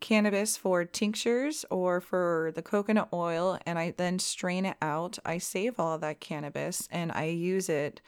cannabis 0.00 0.56
for 0.56 0.84
tinctures 0.84 1.64
or 1.70 2.00
for 2.00 2.52
the 2.54 2.62
coconut 2.62 3.08
oil 3.12 3.58
and 3.66 3.78
I 3.78 3.94
then 3.96 4.18
strain 4.18 4.66
it 4.66 4.76
out. 4.82 5.18
I 5.24 5.38
save 5.38 5.80
all 5.80 5.98
that 5.98 6.20
cannabis 6.20 6.88
and 6.90 7.12
I 7.12 7.24
use 7.24 7.68
it 7.68 8.00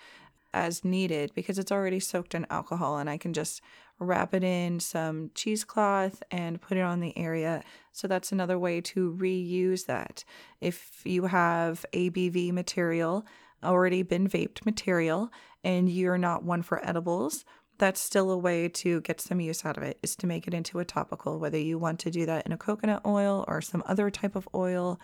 as 0.52 0.84
needed 0.84 1.32
because 1.34 1.58
it's 1.58 1.72
already 1.72 2.00
soaked 2.00 2.34
in 2.34 2.46
alcohol 2.50 2.98
and 2.98 3.08
I 3.08 3.16
can 3.16 3.32
just 3.32 3.60
wrap 3.98 4.32
it 4.34 4.44
in 4.44 4.80
some 4.80 5.30
cheesecloth 5.34 6.22
and 6.30 6.60
put 6.60 6.76
it 6.76 6.82
on 6.82 7.00
the 7.00 7.16
area. 7.18 7.62
So 7.92 8.06
that's 8.06 8.32
another 8.32 8.58
way 8.58 8.80
to 8.82 9.12
reuse 9.18 9.86
that. 9.86 10.24
If 10.60 11.02
you 11.04 11.26
have 11.26 11.84
ABV 11.92 12.52
material, 12.52 13.26
already 13.62 14.02
been 14.02 14.28
vaped 14.28 14.64
material, 14.64 15.30
and 15.64 15.88
you're 15.88 16.18
not 16.18 16.44
one 16.44 16.62
for 16.62 16.86
edibles, 16.86 17.44
that's 17.78 18.00
still 18.00 18.30
a 18.30 18.38
way 18.38 18.68
to 18.68 19.00
get 19.02 19.20
some 19.20 19.40
use 19.40 19.64
out 19.64 19.76
of 19.76 19.82
it 19.82 19.98
is 20.02 20.16
to 20.16 20.26
make 20.26 20.46
it 20.46 20.54
into 20.54 20.78
a 20.78 20.84
topical 20.84 21.38
whether 21.38 21.58
you 21.58 21.78
want 21.78 21.98
to 21.98 22.10
do 22.10 22.26
that 22.26 22.46
in 22.46 22.52
a 22.52 22.56
coconut 22.56 23.02
oil 23.06 23.44
or 23.48 23.60
some 23.60 23.82
other 23.86 24.10
type 24.10 24.36
of 24.36 24.48
oil 24.54 25.00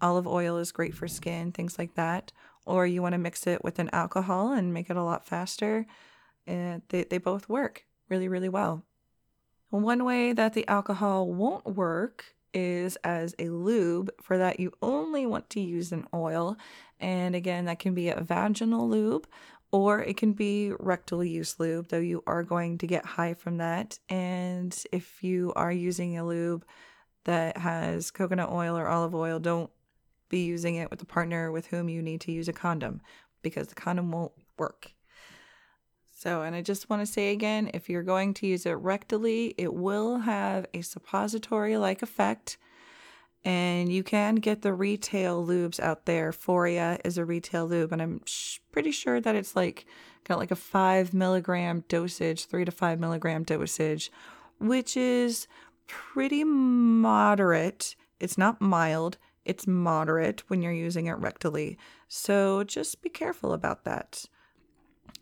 olive 0.00 0.26
oil 0.26 0.58
is 0.58 0.72
great 0.72 0.94
for 0.94 1.08
skin 1.08 1.52
things 1.52 1.78
like 1.78 1.94
that 1.94 2.32
or 2.64 2.86
you 2.86 3.00
want 3.00 3.12
to 3.12 3.18
mix 3.18 3.46
it 3.46 3.62
with 3.62 3.78
an 3.78 3.90
alcohol 3.92 4.52
and 4.52 4.74
make 4.74 4.90
it 4.90 4.96
a 4.96 5.02
lot 5.02 5.26
faster 5.26 5.86
and 6.46 6.82
they, 6.88 7.04
they 7.04 7.18
both 7.18 7.48
work 7.48 7.84
really 8.08 8.28
really 8.28 8.48
well 8.48 8.84
one 9.70 10.04
way 10.04 10.32
that 10.32 10.54
the 10.54 10.66
alcohol 10.68 11.26
won't 11.26 11.66
work 11.66 12.36
is 12.56 12.96
as 13.04 13.34
a 13.38 13.50
lube. 13.50 14.10
For 14.22 14.38
that, 14.38 14.58
you 14.58 14.72
only 14.80 15.26
want 15.26 15.50
to 15.50 15.60
use 15.60 15.92
an 15.92 16.06
oil. 16.14 16.56
And 16.98 17.34
again, 17.34 17.66
that 17.66 17.78
can 17.78 17.92
be 17.94 18.08
a 18.08 18.20
vaginal 18.20 18.88
lube 18.88 19.26
or 19.72 20.02
it 20.02 20.16
can 20.16 20.32
be 20.32 20.72
rectal 20.78 21.24
use 21.24 21.58
lube, 21.58 21.88
though 21.88 21.98
you 21.98 22.22
are 22.26 22.42
going 22.42 22.78
to 22.78 22.86
get 22.86 23.04
high 23.04 23.34
from 23.34 23.58
that. 23.58 23.98
And 24.08 24.76
if 24.92 25.22
you 25.22 25.52
are 25.56 25.72
using 25.72 26.16
a 26.16 26.24
lube 26.24 26.64
that 27.24 27.56
has 27.58 28.10
coconut 28.10 28.50
oil 28.50 28.76
or 28.78 28.88
olive 28.88 29.14
oil, 29.14 29.38
don't 29.38 29.70
be 30.28 30.44
using 30.44 30.76
it 30.76 30.90
with 30.90 31.02
a 31.02 31.06
partner 31.06 31.50
with 31.52 31.66
whom 31.66 31.88
you 31.88 32.02
need 32.02 32.20
to 32.22 32.32
use 32.32 32.48
a 32.48 32.52
condom 32.52 33.00
because 33.42 33.68
the 33.68 33.74
condom 33.74 34.10
won't 34.10 34.32
work. 34.58 34.92
So, 36.14 36.42
and 36.42 36.56
I 36.56 36.62
just 36.62 36.88
want 36.88 37.02
to 37.02 37.06
say 37.06 37.32
again 37.32 37.70
if 37.74 37.88
you're 37.90 38.02
going 38.02 38.34
to 38.34 38.46
use 38.46 38.66
it 38.66 38.82
rectally, 38.82 39.54
it 39.58 39.74
will 39.74 40.18
have 40.18 40.66
a 40.72 40.80
suppository 40.80 41.76
like 41.76 42.02
effect. 42.02 42.56
And 43.46 43.92
you 43.92 44.02
can 44.02 44.34
get 44.34 44.62
the 44.62 44.74
retail 44.74 45.46
lubes 45.46 45.78
out 45.78 46.04
there. 46.04 46.32
Foria 46.32 47.00
is 47.04 47.16
a 47.16 47.24
retail 47.24 47.64
lube, 47.64 47.92
and 47.92 48.02
I'm 48.02 48.20
sh- 48.24 48.58
pretty 48.72 48.90
sure 48.90 49.20
that 49.20 49.36
it's 49.36 49.54
like 49.54 49.86
got 50.24 50.38
like 50.38 50.50
a 50.50 50.56
five 50.56 51.14
milligram 51.14 51.84
dosage, 51.88 52.46
three 52.46 52.64
to 52.64 52.72
five 52.72 52.98
milligram 52.98 53.44
dosage, 53.44 54.10
which 54.58 54.96
is 54.96 55.46
pretty 55.86 56.42
moderate. 56.42 57.94
It's 58.18 58.36
not 58.36 58.60
mild, 58.60 59.16
it's 59.44 59.64
moderate 59.64 60.42
when 60.48 60.60
you're 60.60 60.72
using 60.72 61.06
it 61.06 61.16
rectally. 61.20 61.76
So 62.08 62.64
just 62.64 63.00
be 63.00 63.08
careful 63.08 63.52
about 63.52 63.84
that. 63.84 64.24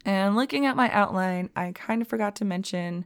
And 0.06 0.34
looking 0.34 0.64
at 0.64 0.76
my 0.76 0.90
outline, 0.92 1.50
I 1.54 1.72
kind 1.72 2.00
of 2.00 2.08
forgot 2.08 2.37
to 2.37 2.46
mention 2.46 3.04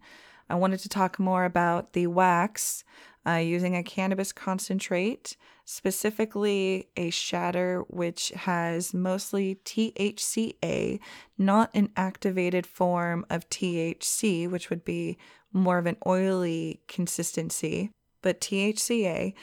I 0.48 0.54
wanted 0.54 0.78
to 0.80 0.88
talk 0.88 1.18
more 1.18 1.44
about 1.44 1.92
the 1.92 2.06
wax 2.06 2.84
uh, 3.26 3.34
using 3.34 3.76
a 3.76 3.82
cannabis 3.82 4.32
concentrate, 4.32 5.36
specifically 5.64 6.88
a 6.96 7.10
shatter 7.10 7.84
which 7.88 8.30
has 8.30 8.94
mostly 8.94 9.56
THCA, 9.64 10.98
not 11.36 11.70
an 11.74 11.90
activated 11.96 12.66
form 12.66 13.26
of 13.30 13.48
THC, 13.50 14.50
which 14.50 14.70
would 14.70 14.84
be 14.84 15.18
more 15.52 15.78
of 15.78 15.86
an 15.86 15.96
oily 16.06 16.80
consistency, 16.88 17.90
but 18.22 18.40
THCA. 18.40 19.34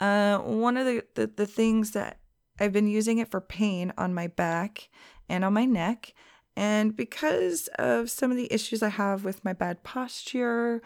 Uh, 0.00 0.38
one 0.38 0.76
of 0.76 0.86
the, 0.86 1.04
the, 1.14 1.26
the 1.26 1.46
things 1.46 1.92
that 1.92 2.18
I've 2.58 2.72
been 2.72 2.88
using 2.88 3.18
it 3.18 3.30
for 3.30 3.40
pain 3.40 3.92
on 3.96 4.14
my 4.14 4.28
back 4.28 4.88
and 5.28 5.44
on 5.44 5.52
my 5.52 5.64
neck. 5.64 6.14
And 6.56 6.96
because 6.96 7.68
of 7.78 8.10
some 8.10 8.30
of 8.30 8.36
the 8.36 8.52
issues 8.52 8.82
I 8.82 8.90
have 8.90 9.24
with 9.24 9.44
my 9.44 9.52
bad 9.52 9.82
posture, 9.82 10.82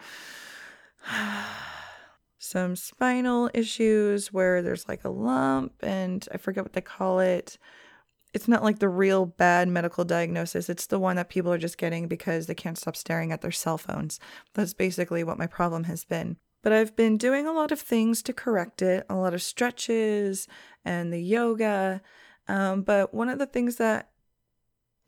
some 2.39 2.75
spinal 2.75 3.49
issues 3.53 4.33
where 4.33 4.61
there's 4.61 4.87
like 4.87 5.03
a 5.03 5.09
lump 5.09 5.73
and 5.81 6.27
I 6.33 6.37
forget 6.37 6.63
what 6.63 6.73
they 6.73 6.81
call 6.81 7.19
it. 7.19 7.57
It's 8.33 8.47
not 8.47 8.63
like 8.63 8.79
the 8.79 8.89
real 8.89 9.25
bad 9.25 9.67
medical 9.67 10.05
diagnosis. 10.05 10.69
It's 10.69 10.87
the 10.87 10.99
one 10.99 11.17
that 11.17 11.29
people 11.29 11.51
are 11.51 11.57
just 11.57 11.77
getting 11.77 12.07
because 12.07 12.47
they 12.47 12.55
can't 12.55 12.77
stop 12.77 12.95
staring 12.95 13.31
at 13.31 13.41
their 13.41 13.51
cell 13.51 13.77
phones. 13.77 14.19
That's 14.53 14.73
basically 14.73 15.23
what 15.23 15.37
my 15.37 15.47
problem 15.47 15.83
has 15.85 16.05
been. 16.05 16.37
But 16.63 16.73
I've 16.73 16.95
been 16.95 17.17
doing 17.17 17.45
a 17.45 17.53
lot 17.53 17.71
of 17.71 17.79
things 17.79 18.21
to 18.23 18.33
correct 18.33 18.81
it, 18.81 19.05
a 19.09 19.15
lot 19.15 19.33
of 19.33 19.41
stretches 19.41 20.47
and 20.85 21.11
the 21.11 21.21
yoga. 21.21 22.01
Um, 22.47 22.83
but 22.83 23.13
one 23.13 23.29
of 23.29 23.39
the 23.39 23.45
things 23.45 23.77
that 23.77 24.09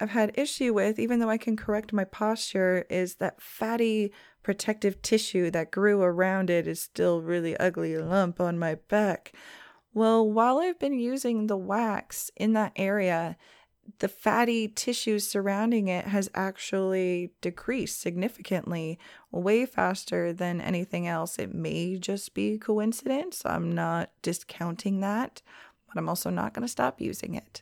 I've 0.02 0.10
had 0.10 0.32
issue 0.34 0.74
with, 0.74 0.98
even 0.98 1.20
though 1.20 1.30
I 1.30 1.38
can 1.38 1.56
correct 1.56 1.94
my 1.94 2.06
posture, 2.06 2.88
is 2.90 3.16
that 3.16 3.40
fatty 3.40 4.12
protective 4.42 5.00
tissue 5.04 5.52
that 5.52 5.70
grew 5.70 6.02
around 6.02 6.50
it 6.50 6.68
is 6.68 6.82
still 6.82 7.22
really 7.22 7.56
ugly 7.58 7.96
lump 8.00 8.42
on 8.42 8.58
my 8.58 8.76
back. 8.76 9.32
Well, 9.94 10.28
while 10.28 10.58
I've 10.58 10.80
been 10.80 10.98
using 10.98 11.46
the 11.46 11.58
wax 11.58 12.32
in 12.36 12.54
that 12.54 12.72
area, 12.76 13.38
the 14.00 14.08
fatty 14.08 14.68
tissue 14.68 15.20
surrounding 15.20 15.88
it 15.88 16.06
has 16.06 16.32
actually 16.34 17.34
decreased 17.42 18.02
significantly, 18.02 18.98
way 19.32 19.68
faster 19.68 20.34
than 20.34 20.62
anything 20.62 21.08
else. 21.08 21.38
It 21.38 21.54
may 21.54 21.98
just 21.98 22.34
be 22.34 22.58
coincidence. 22.58 23.44
I'm 23.46 23.72
not 23.72 24.10
discounting 24.24 25.02
that, 25.02 25.44
but 25.88 26.00
I'm 26.00 26.10
also 26.10 26.32
not 26.32 26.56
going 26.56 26.64
to 26.66 26.72
stop 26.72 27.00
using 27.00 27.36
it. 27.36 27.62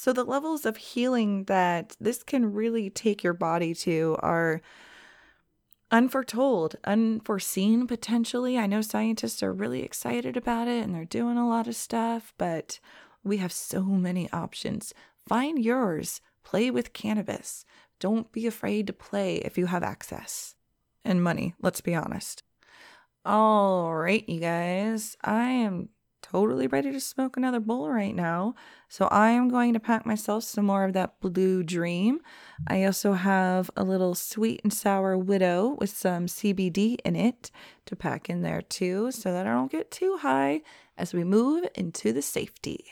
So, 0.00 0.14
the 0.14 0.24
levels 0.24 0.64
of 0.64 0.78
healing 0.78 1.44
that 1.44 1.94
this 2.00 2.22
can 2.22 2.54
really 2.54 2.88
take 2.88 3.22
your 3.22 3.34
body 3.34 3.74
to 3.74 4.16
are 4.20 4.62
unforetold, 5.90 6.76
unforeseen 6.84 7.86
potentially. 7.86 8.56
I 8.56 8.66
know 8.66 8.80
scientists 8.80 9.42
are 9.42 9.52
really 9.52 9.82
excited 9.82 10.38
about 10.38 10.68
it 10.68 10.84
and 10.84 10.94
they're 10.94 11.04
doing 11.04 11.36
a 11.36 11.46
lot 11.46 11.68
of 11.68 11.76
stuff, 11.76 12.32
but 12.38 12.80
we 13.22 13.36
have 13.36 13.52
so 13.52 13.82
many 13.82 14.26
options. 14.32 14.94
Find 15.28 15.62
yours, 15.62 16.22
play 16.44 16.70
with 16.70 16.94
cannabis. 16.94 17.66
Don't 17.98 18.32
be 18.32 18.46
afraid 18.46 18.86
to 18.86 18.94
play 18.94 19.36
if 19.36 19.58
you 19.58 19.66
have 19.66 19.82
access 19.82 20.54
and 21.04 21.22
money, 21.22 21.52
let's 21.60 21.82
be 21.82 21.94
honest. 21.94 22.42
All 23.26 23.94
right, 23.94 24.26
you 24.26 24.40
guys, 24.40 25.18
I 25.22 25.50
am 25.50 25.90
totally 26.30 26.66
ready 26.66 26.92
to 26.92 27.00
smoke 27.00 27.36
another 27.36 27.60
bowl 27.60 27.90
right 27.90 28.14
now. 28.14 28.54
So 28.88 29.06
I 29.06 29.30
am 29.30 29.48
going 29.48 29.72
to 29.72 29.80
pack 29.80 30.06
myself 30.06 30.44
some 30.44 30.66
more 30.66 30.84
of 30.84 30.92
that 30.92 31.20
blue 31.20 31.62
dream. 31.62 32.20
I 32.68 32.84
also 32.84 33.14
have 33.14 33.70
a 33.76 33.82
little 33.82 34.14
sweet 34.14 34.60
and 34.62 34.72
sour 34.72 35.18
widow 35.18 35.76
with 35.80 35.90
some 35.90 36.26
CBD 36.26 36.98
in 37.04 37.16
it 37.16 37.50
to 37.86 37.96
pack 37.96 38.30
in 38.30 38.42
there 38.42 38.62
too 38.62 39.10
so 39.10 39.32
that 39.32 39.46
I 39.46 39.52
don't 39.52 39.72
get 39.72 39.90
too 39.90 40.18
high 40.18 40.62
as 40.96 41.12
we 41.12 41.24
move 41.24 41.66
into 41.74 42.12
the 42.12 42.22
safety. 42.22 42.84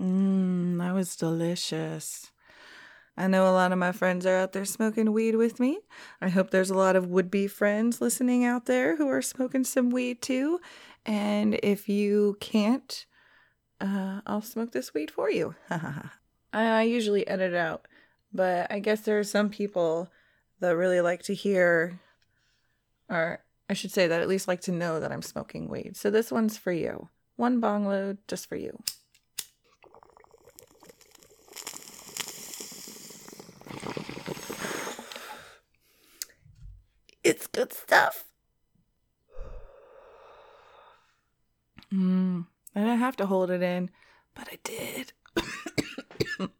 Mmm, 0.00 0.78
that 0.78 0.94
was 0.94 1.16
delicious. 1.16 2.30
I 3.16 3.28
know 3.28 3.48
a 3.48 3.54
lot 3.54 3.70
of 3.70 3.78
my 3.78 3.92
friends 3.92 4.26
are 4.26 4.36
out 4.36 4.52
there 4.52 4.64
smoking 4.64 5.12
weed 5.12 5.36
with 5.36 5.60
me. 5.60 5.78
I 6.20 6.28
hope 6.28 6.50
there's 6.50 6.70
a 6.70 6.76
lot 6.76 6.96
of 6.96 7.06
would 7.06 7.30
be 7.30 7.46
friends 7.46 8.00
listening 8.00 8.44
out 8.44 8.66
there 8.66 8.96
who 8.96 9.08
are 9.08 9.22
smoking 9.22 9.62
some 9.62 9.90
weed 9.90 10.20
too. 10.20 10.58
And 11.06 11.58
if 11.62 11.88
you 11.88 12.36
can't, 12.40 13.06
uh, 13.80 14.20
I'll 14.26 14.42
smoke 14.42 14.72
this 14.72 14.94
weed 14.94 15.10
for 15.10 15.30
you. 15.30 15.54
I 16.52 16.82
usually 16.82 17.26
edit 17.26 17.54
out, 17.54 17.86
but 18.32 18.70
I 18.70 18.78
guess 18.78 19.00
there 19.00 19.18
are 19.18 19.24
some 19.24 19.50
people 19.50 20.10
that 20.60 20.76
really 20.76 21.00
like 21.00 21.22
to 21.24 21.34
hear, 21.34 22.00
or 23.10 23.40
I 23.68 23.74
should 23.74 23.90
say 23.90 24.06
that 24.06 24.20
at 24.20 24.28
least 24.28 24.48
like 24.48 24.60
to 24.62 24.72
know 24.72 25.00
that 25.00 25.10
I'm 25.12 25.22
smoking 25.22 25.68
weed. 25.68 25.96
So 25.96 26.10
this 26.10 26.30
one's 26.30 26.56
for 26.56 26.72
you. 26.72 27.08
One 27.36 27.60
bong 27.60 27.86
load 27.86 28.18
just 28.28 28.48
for 28.48 28.56
you. 28.56 28.82
It's 37.24 37.46
good 37.46 37.72
stuff. 37.72 38.26
Mm, 41.94 42.46
I 42.74 42.80
didn't 42.80 42.98
have 42.98 43.16
to 43.16 43.26
hold 43.26 43.50
it 43.50 43.62
in, 43.62 43.90
but 44.34 44.48
I 44.50 44.58
did. 44.64 45.12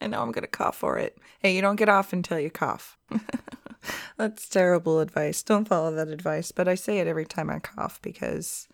and 0.00 0.10
now 0.12 0.22
I'm 0.22 0.32
going 0.32 0.42
to 0.42 0.48
cough 0.48 0.76
for 0.76 0.98
it. 0.98 1.16
Hey, 1.38 1.54
you 1.54 1.62
don't 1.62 1.76
get 1.76 1.88
off 1.88 2.12
until 2.12 2.38
you 2.38 2.50
cough. 2.50 2.98
That's 4.18 4.48
terrible 4.48 5.00
advice. 5.00 5.42
Don't 5.42 5.68
follow 5.68 5.94
that 5.94 6.08
advice, 6.08 6.52
but 6.52 6.68
I 6.68 6.74
say 6.74 6.98
it 6.98 7.06
every 7.06 7.24
time 7.24 7.48
I 7.48 7.60
cough 7.60 8.02
because 8.02 8.68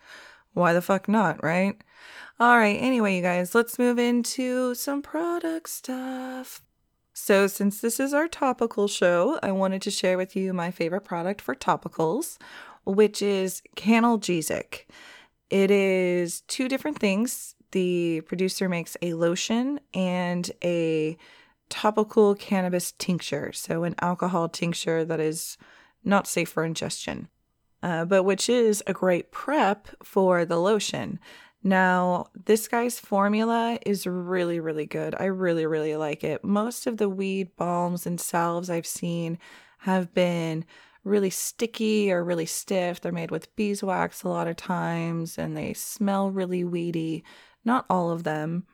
why 0.53 0.73
the 0.73 0.81
fuck 0.81 1.07
not, 1.07 1.41
right? 1.43 1.79
All 2.39 2.57
right, 2.57 2.77
anyway, 2.81 3.15
you 3.15 3.21
guys, 3.21 3.55
let's 3.55 3.79
move 3.79 3.97
into 3.97 4.75
some 4.75 5.01
product 5.01 5.69
stuff. 5.69 6.61
So, 7.13 7.47
since 7.47 7.79
this 7.79 7.97
is 7.97 8.13
our 8.13 8.27
topical 8.27 8.89
show, 8.89 9.39
I 9.41 9.53
wanted 9.53 9.81
to 9.83 9.91
share 9.91 10.17
with 10.17 10.35
you 10.35 10.53
my 10.53 10.71
favorite 10.71 11.05
product 11.05 11.39
for 11.39 11.55
topicals, 11.55 12.37
which 12.85 13.21
is 13.21 13.61
Cannalgesic. 13.77 14.81
It 15.55 15.71
is 15.71 16.41
two 16.49 16.67
different 16.67 16.99
things. 16.99 17.55
The 17.71 18.19
producer 18.25 18.67
makes 18.67 18.97
a 19.01 19.13
lotion 19.13 19.79
and 19.93 20.51
a 20.61 21.17
topical 21.69 22.35
cannabis 22.35 22.91
tincture, 22.91 23.53
so 23.53 23.85
an 23.85 23.95
alcohol 24.01 24.49
tincture 24.49 25.05
that 25.05 25.21
is 25.21 25.57
not 26.03 26.27
safe 26.27 26.49
for 26.49 26.65
ingestion, 26.65 27.29
uh, 27.81 28.03
but 28.03 28.23
which 28.23 28.49
is 28.49 28.83
a 28.85 28.91
great 28.91 29.31
prep 29.31 29.87
for 30.03 30.43
the 30.43 30.57
lotion. 30.57 31.21
Now, 31.63 32.25
this 32.45 32.67
guy's 32.67 32.99
formula 32.99 33.79
is 33.85 34.05
really, 34.05 34.59
really 34.59 34.85
good. 34.85 35.15
I 35.17 35.25
really, 35.27 35.65
really 35.65 35.95
like 35.95 36.25
it. 36.25 36.43
Most 36.43 36.85
of 36.85 36.97
the 36.97 37.07
weed 37.07 37.55
balms 37.55 38.05
and 38.05 38.19
salves 38.19 38.69
I've 38.69 38.85
seen 38.85 39.39
have 39.79 40.13
been 40.13 40.65
really 41.05 41.29
sticky 41.29 42.11
or 42.11 42.23
really 42.23 42.47
stiff. 42.47 42.99
They're 42.99 43.11
made 43.11 43.31
with 43.31 43.55
beeswax 43.55 44.23
a 44.23 44.29
lot 44.29 44.47
of 44.47 44.57
times 44.57 45.37
and 45.37 45.55
they 45.55 45.73
smell 45.73 46.31
really 46.31 46.65
weedy. 46.65 47.23
Not 47.63 47.85
all 47.89 48.11
of 48.11 48.23
them. 48.23 48.65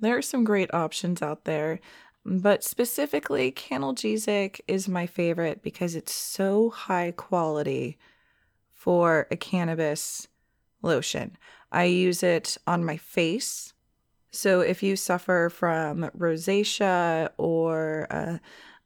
There 0.00 0.16
are 0.16 0.22
some 0.22 0.44
great 0.44 0.72
options 0.72 1.22
out 1.22 1.44
there, 1.44 1.78
but 2.24 2.64
specifically, 2.64 3.52
Cannalgesic 3.52 4.60
is 4.66 4.88
my 4.88 5.06
favorite 5.06 5.62
because 5.62 5.94
it's 5.94 6.12
so 6.12 6.70
high 6.70 7.12
quality 7.12 7.98
for 8.72 9.26
a 9.30 9.36
cannabis 9.36 10.28
lotion. 10.82 11.36
I 11.72 11.84
use 11.84 12.22
it 12.22 12.56
on 12.66 12.84
my 12.84 12.96
face. 12.96 13.72
So 14.30 14.60
if 14.60 14.82
you 14.82 14.94
suffer 14.94 15.50
from 15.52 16.10
rosacea 16.16 17.30
or 17.38 18.06
uh, 18.10 18.38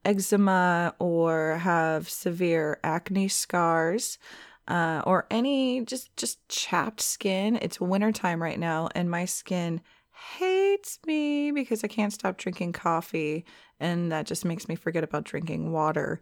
eczema 0.05 0.95
or 0.99 1.59
have 1.59 2.09
severe 2.09 2.79
acne 2.85 3.29
scars, 3.29 4.19
uh, 4.69 5.03
or 5.07 5.27
any 5.31 5.85
just 5.85 6.17
just 6.17 6.47
chapped 6.49 7.01
skin. 7.01 7.59
It's 7.63 7.81
wintertime 7.81 8.43
right 8.43 8.59
now, 8.59 8.89
and 8.95 9.11
my 9.11 9.25
skin 9.25 9.81
hates 10.39 10.99
me 11.07 11.51
because 11.51 11.83
I 11.85 11.89
can't 11.89 12.13
stop 12.13 12.37
drinking 12.37 12.73
coffee, 12.73 13.45
and 13.81 14.13
that 14.13 14.27
just 14.27 14.45
makes 14.45 14.69
me 14.69 14.77
forget 14.77 15.05
about 15.05 15.25
drinking 15.25 15.73
water. 15.73 16.21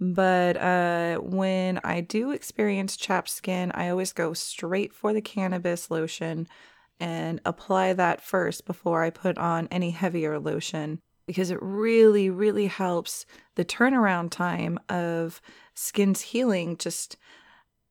But 0.00 0.56
uh, 0.56 1.18
when 1.18 1.80
I 1.84 2.00
do 2.00 2.30
experience 2.30 2.96
chapped 2.96 3.28
skin, 3.28 3.70
I 3.74 3.90
always 3.90 4.12
go 4.12 4.32
straight 4.32 4.94
for 4.94 5.12
the 5.12 5.20
cannabis 5.20 5.90
lotion 5.90 6.48
and 6.98 7.40
apply 7.44 7.92
that 7.94 8.22
first 8.22 8.66
before 8.66 9.02
I 9.02 9.10
put 9.10 9.36
on 9.38 9.68
any 9.70 9.90
heavier 9.90 10.38
lotion 10.38 11.00
because 11.30 11.52
it 11.52 11.62
really, 11.62 12.28
really 12.28 12.66
helps 12.66 13.24
the 13.54 13.64
turnaround 13.64 14.32
time 14.32 14.80
of 14.88 15.40
skin's 15.74 16.22
healing 16.22 16.76
just 16.76 17.16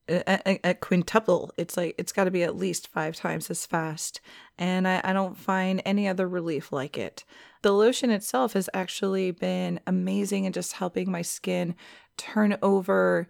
uh, 0.10 0.38
a, 0.46 0.74
quintuple. 0.74 1.50
It's 1.56 1.78
like 1.78 1.96
it's 1.98 2.12
got 2.12 2.26
to 2.26 2.32
be 2.32 2.44
at 2.44 2.58
least 2.58 2.90
five 2.90 3.16
times 3.16 3.50
as 3.50 3.66
fast. 3.66 4.20
And 4.58 4.86
I, 4.86 5.00
I 5.06 5.14
don't 5.14 5.38
find 5.38 5.82
any 5.86 6.06
other 6.06 6.28
relief 6.28 6.74
like 6.74 6.98
it. 6.98 7.24
The 7.62 7.72
lotion 7.72 8.10
itself 8.10 8.52
has 8.52 8.70
actually 8.74 9.32
been 9.32 9.80
amazing 9.88 10.44
in 10.44 10.52
just 10.52 10.74
helping 10.74 11.10
my 11.10 11.22
skin 11.22 11.76
turn 12.18 12.58
over 12.62 13.30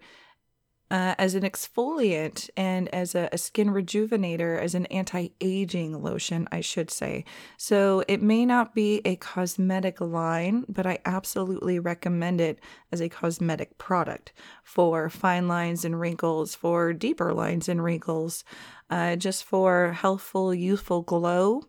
uh, 0.90 1.14
as 1.18 1.34
an 1.34 1.42
exfoliant 1.42 2.50
and 2.56 2.88
as 2.88 3.14
a, 3.14 3.28
a 3.32 3.38
skin 3.38 3.68
rejuvenator, 3.68 4.60
as 4.60 4.74
an 4.74 4.86
anti 4.86 5.28
aging 5.40 6.02
lotion, 6.02 6.48
I 6.50 6.60
should 6.60 6.90
say. 6.90 7.24
So 7.56 8.02
it 8.08 8.20
may 8.20 8.44
not 8.44 8.74
be 8.74 9.00
a 9.04 9.16
cosmetic 9.16 10.00
line, 10.00 10.64
but 10.68 10.86
I 10.86 10.98
absolutely 11.04 11.78
recommend 11.78 12.40
it 12.40 12.58
as 12.90 13.00
a 13.00 13.08
cosmetic 13.08 13.78
product 13.78 14.32
for 14.64 15.08
fine 15.08 15.46
lines 15.46 15.84
and 15.84 16.00
wrinkles, 16.00 16.54
for 16.54 16.92
deeper 16.92 17.32
lines 17.32 17.68
and 17.68 17.82
wrinkles, 17.84 18.44
uh, 18.90 19.14
just 19.16 19.44
for 19.44 19.92
healthful, 19.92 20.52
youthful 20.52 21.02
glow. 21.02 21.62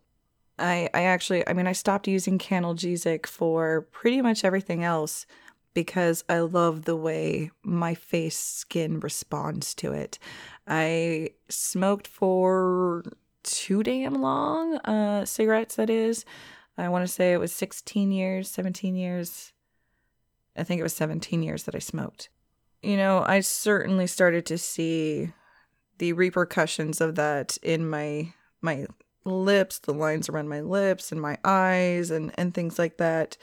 I, 0.58 0.90
I 0.94 1.04
actually, 1.04 1.48
I 1.48 1.54
mean, 1.54 1.68
I 1.68 1.72
stopped 1.74 2.08
using 2.08 2.38
Cannalgesic 2.38 3.26
for 3.26 3.88
pretty 3.92 4.22
much 4.22 4.44
everything 4.44 4.84
else 4.84 5.26
because 5.74 6.24
I 6.28 6.40
love 6.40 6.86
the 6.86 6.96
way 6.96 7.52
my 7.64 7.94
face 7.94 8.38
skin 8.38 9.00
responds 9.00 9.74
to 9.76 9.94
it. 9.94 10.20
I 10.68 11.32
smoked 11.50 12.08
for 12.08 13.04
too 13.44 13.84
damn 13.84 14.16
long, 14.16 14.78
uh, 14.78 15.26
cigarettes, 15.26 15.76
that 15.76 15.90
is. 15.90 16.26
I 16.78 16.90
want 16.90 17.06
to 17.06 17.12
say 17.12 17.34
it 17.34 17.40
was 17.40 17.52
16 17.52 18.12
years, 18.12 18.50
17 18.50 18.96
years. 18.96 19.54
I 20.56 20.64
think 20.64 20.80
it 20.80 20.84
was 20.84 20.96
17 20.96 21.44
years 21.44 21.64
that 21.64 21.76
I 21.76 21.80
smoked. 21.80 22.30
You 22.82 22.98
know, 22.98 23.24
I 23.26 23.42
certainly 23.42 24.08
started 24.08 24.46
to 24.48 24.58
see 24.58 25.32
the 26.00 26.14
repercussions 26.14 27.00
of 27.00 27.16
that 27.16 27.58
in 27.62 27.88
my 27.88 28.34
my 28.62 28.88
lips, 29.24 29.80
the 29.80 29.94
lines 29.94 30.30
around 30.30 30.50
my 30.50 30.62
lips 30.62 31.12
and 31.12 31.22
my 31.22 31.38
eyes 31.44 32.10
and 32.10 32.32
and 32.36 32.54
things 32.54 32.80
like 32.80 32.98
that. 32.98 33.38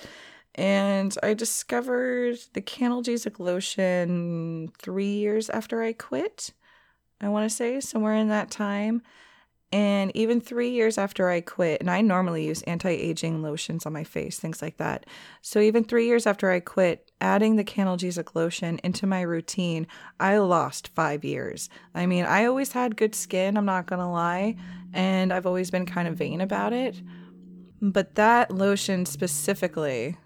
And 0.59 1.17
I 1.23 1.35
discovered 1.35 2.37
the 2.53 2.61
Cannalgesic 2.61 3.39
lotion 3.39 4.73
three 4.77 5.15
years 5.15 5.49
after 5.49 5.85
I 5.85 5.93
quit. 5.93 6.53
I 7.21 7.29
want 7.29 7.49
to 7.49 7.57
say 7.57 7.79
somewhere 7.79 8.15
in 8.15 8.27
that 8.31 8.51
time. 8.51 9.03
And 9.71 10.11
even 10.17 10.41
three 10.41 10.71
years 10.71 10.99
after 10.99 11.29
I 11.29 11.43
quit, 11.43 11.81
and 11.81 11.89
I 11.89 12.01
normally 12.01 12.45
use 12.45 12.63
anti 12.63 12.91
aging 12.91 13.41
lotions 13.41 13.87
on 13.87 13.93
my 13.93 14.03
face, 14.03 14.41
things 14.41 14.61
like 14.61 14.79
that. 14.79 15.07
So 15.43 15.61
even 15.61 15.85
three 15.85 16.07
years 16.07 16.27
after 16.27 16.51
I 16.51 16.59
quit, 16.59 17.13
adding 17.21 17.55
the 17.55 17.65
Cannalgesic 17.65 18.35
lotion 18.35 18.81
into 18.83 19.07
my 19.07 19.21
routine, 19.21 19.87
I 20.19 20.39
lost 20.39 20.89
five 20.89 21.25
years. 21.25 21.69
I 21.95 22.07
mean, 22.07 22.25
I 22.25 22.47
always 22.47 22.73
had 22.73 22.97
good 22.97 23.15
skin, 23.15 23.57
I'm 23.57 23.65
not 23.65 23.87
to 23.87 24.07
lie, 24.07 24.57
and 24.93 25.33
I've 25.33 25.47
always 25.47 25.71
been 25.71 25.87
kind 25.87 26.09
of 26.09 26.17
vain 26.17 26.41
about 26.41 26.73
it. 26.73 27.01
But 27.81 28.17
that 28.17 28.51
lotion 28.51 29.07
specifically 29.07 30.17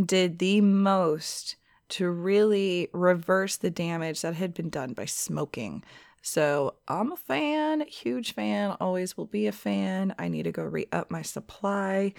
did 0.00 0.38
the 0.38 0.60
most 0.60 1.56
to 1.90 2.10
really 2.10 2.88
reverse 2.92 3.56
the 3.56 3.70
damage 3.70 4.22
that 4.22 4.34
had 4.34 4.54
been 4.54 4.70
done 4.70 4.92
by 4.92 5.04
smoking. 5.04 5.84
So 6.22 6.74
I'm 6.88 7.12
a 7.12 7.16
fan, 7.16 7.82
huge 7.86 8.32
fan, 8.32 8.76
always 8.80 9.16
will 9.16 9.26
be 9.26 9.46
a 9.46 9.52
fan. 9.52 10.14
I 10.18 10.28
need 10.28 10.44
to 10.44 10.52
go 10.52 10.62
re 10.62 10.86
up 10.90 11.10
my 11.10 11.22
supply. 11.22 12.14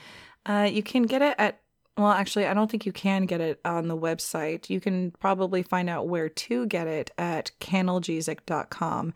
Uh, 0.45 0.69
you 0.71 0.83
can 0.83 1.03
get 1.03 1.23
it 1.23 1.35
at, 1.39 1.59
well, 1.97 2.11
actually, 2.11 2.45
I 2.45 2.53
don't 2.53 2.69
think 2.69 2.85
you 2.85 2.91
can 2.91 3.25
get 3.25 3.41
it 3.41 3.59
on 3.65 3.87
the 3.87 3.97
website. 3.97 4.69
You 4.69 4.79
can 4.79 5.11
probably 5.19 5.63
find 5.63 5.89
out 5.89 6.07
where 6.07 6.29
to 6.29 6.67
get 6.67 6.85
it 6.85 7.09
at 7.17 7.51
cannalgesic.com. 7.59 9.13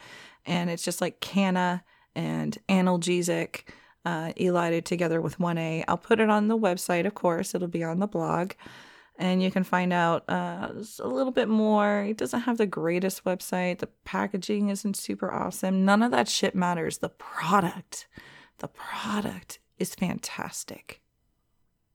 And 0.48 0.70
it's 0.72 0.84
just 0.84 1.02
like 1.02 1.20
canna 1.20 1.84
and 2.16 2.58
analgesic 2.68 3.66
uh, 4.06 4.34
elided 4.36 4.86
together 4.86 5.22
with 5.22 5.38
1A. 5.38 5.86
I'll 5.88 5.98
put 5.98 6.20
it 6.20 6.30
on 6.30 6.48
the 6.48 6.58
website, 6.58 7.06
of 7.06 7.16
course, 7.16 7.54
it'll 7.54 7.68
be 7.68 7.84
on 7.84 8.00
the 8.00 8.08
blog. 8.08 8.54
And 9.18 9.44
you 9.44 9.52
can 9.52 9.66
find 9.66 9.92
out 9.92 10.24
uh, 10.30 10.70
a 11.00 11.08
little 11.08 11.34
bit 11.34 11.50
more. 11.50 12.04
It 12.04 12.18
doesn't 12.18 12.42
have 12.42 12.58
the 12.58 12.66
greatest 12.66 13.26
website. 13.26 13.80
The 13.80 13.90
packaging 14.06 14.70
isn't 14.70 14.96
super 14.96 15.30
awesome. 15.30 15.84
None 15.84 16.02
of 16.02 16.12
that 16.12 16.30
shit 16.30 16.56
matters. 16.56 17.00
The 17.00 17.10
product, 17.10 18.08
the 18.60 18.70
product 18.70 19.60
is 19.78 19.94
fantastic. 19.94 21.02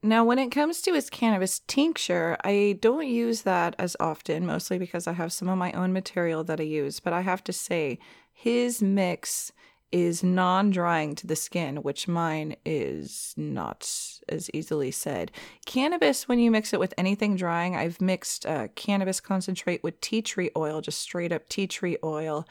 Now, 0.03 0.23
when 0.23 0.38
it 0.38 0.51
comes 0.51 0.83
to 0.83 0.93
his 0.93 1.09
cannabis 1.09 1.61
tincture, 1.61 2.37
I 2.45 2.77
don't 2.83 3.09
use 3.09 3.40
that 3.43 3.75
as 3.79 3.97
often, 3.99 4.45
mostly 4.45 4.79
because 4.79 5.07
I 5.07 5.14
have 5.14 5.33
some 5.33 5.49
of 5.49 5.57
my 5.57 5.73
own 5.73 5.95
material 5.95 6.45
that 6.45 6.61
I 6.61 6.64
use. 6.64 7.01
But 7.01 7.14
I 7.14 7.23
have 7.23 7.43
to 7.45 7.55
say, 7.55 7.99
his 8.31 8.83
mix 8.83 9.51
is 9.95 10.25
non 10.25 10.71
drying 10.71 11.15
to 11.15 11.25
the 11.25 11.37
skin, 11.37 11.77
which 11.77 12.09
mine 12.09 12.57
is 12.67 13.33
not 13.37 13.89
as 14.29 14.51
easily 14.53 14.91
said. 14.91 15.31
Cannabis, 15.67 16.27
when 16.27 16.41
you 16.41 16.51
mix 16.51 16.73
it 16.73 16.81
with 16.81 16.93
anything 16.99 17.37
drying, 17.37 17.77
I've 17.77 18.01
mixed 18.01 18.45
uh, 18.45 18.67
cannabis 18.75 19.21
concentrate 19.21 19.85
with 19.85 20.01
tea 20.01 20.21
tree 20.21 20.51
oil, 20.57 20.81
just 20.81 20.99
straight 20.99 21.31
up 21.31 21.49
tea 21.49 21.69
tree 21.69 21.97
oil. 22.03 22.45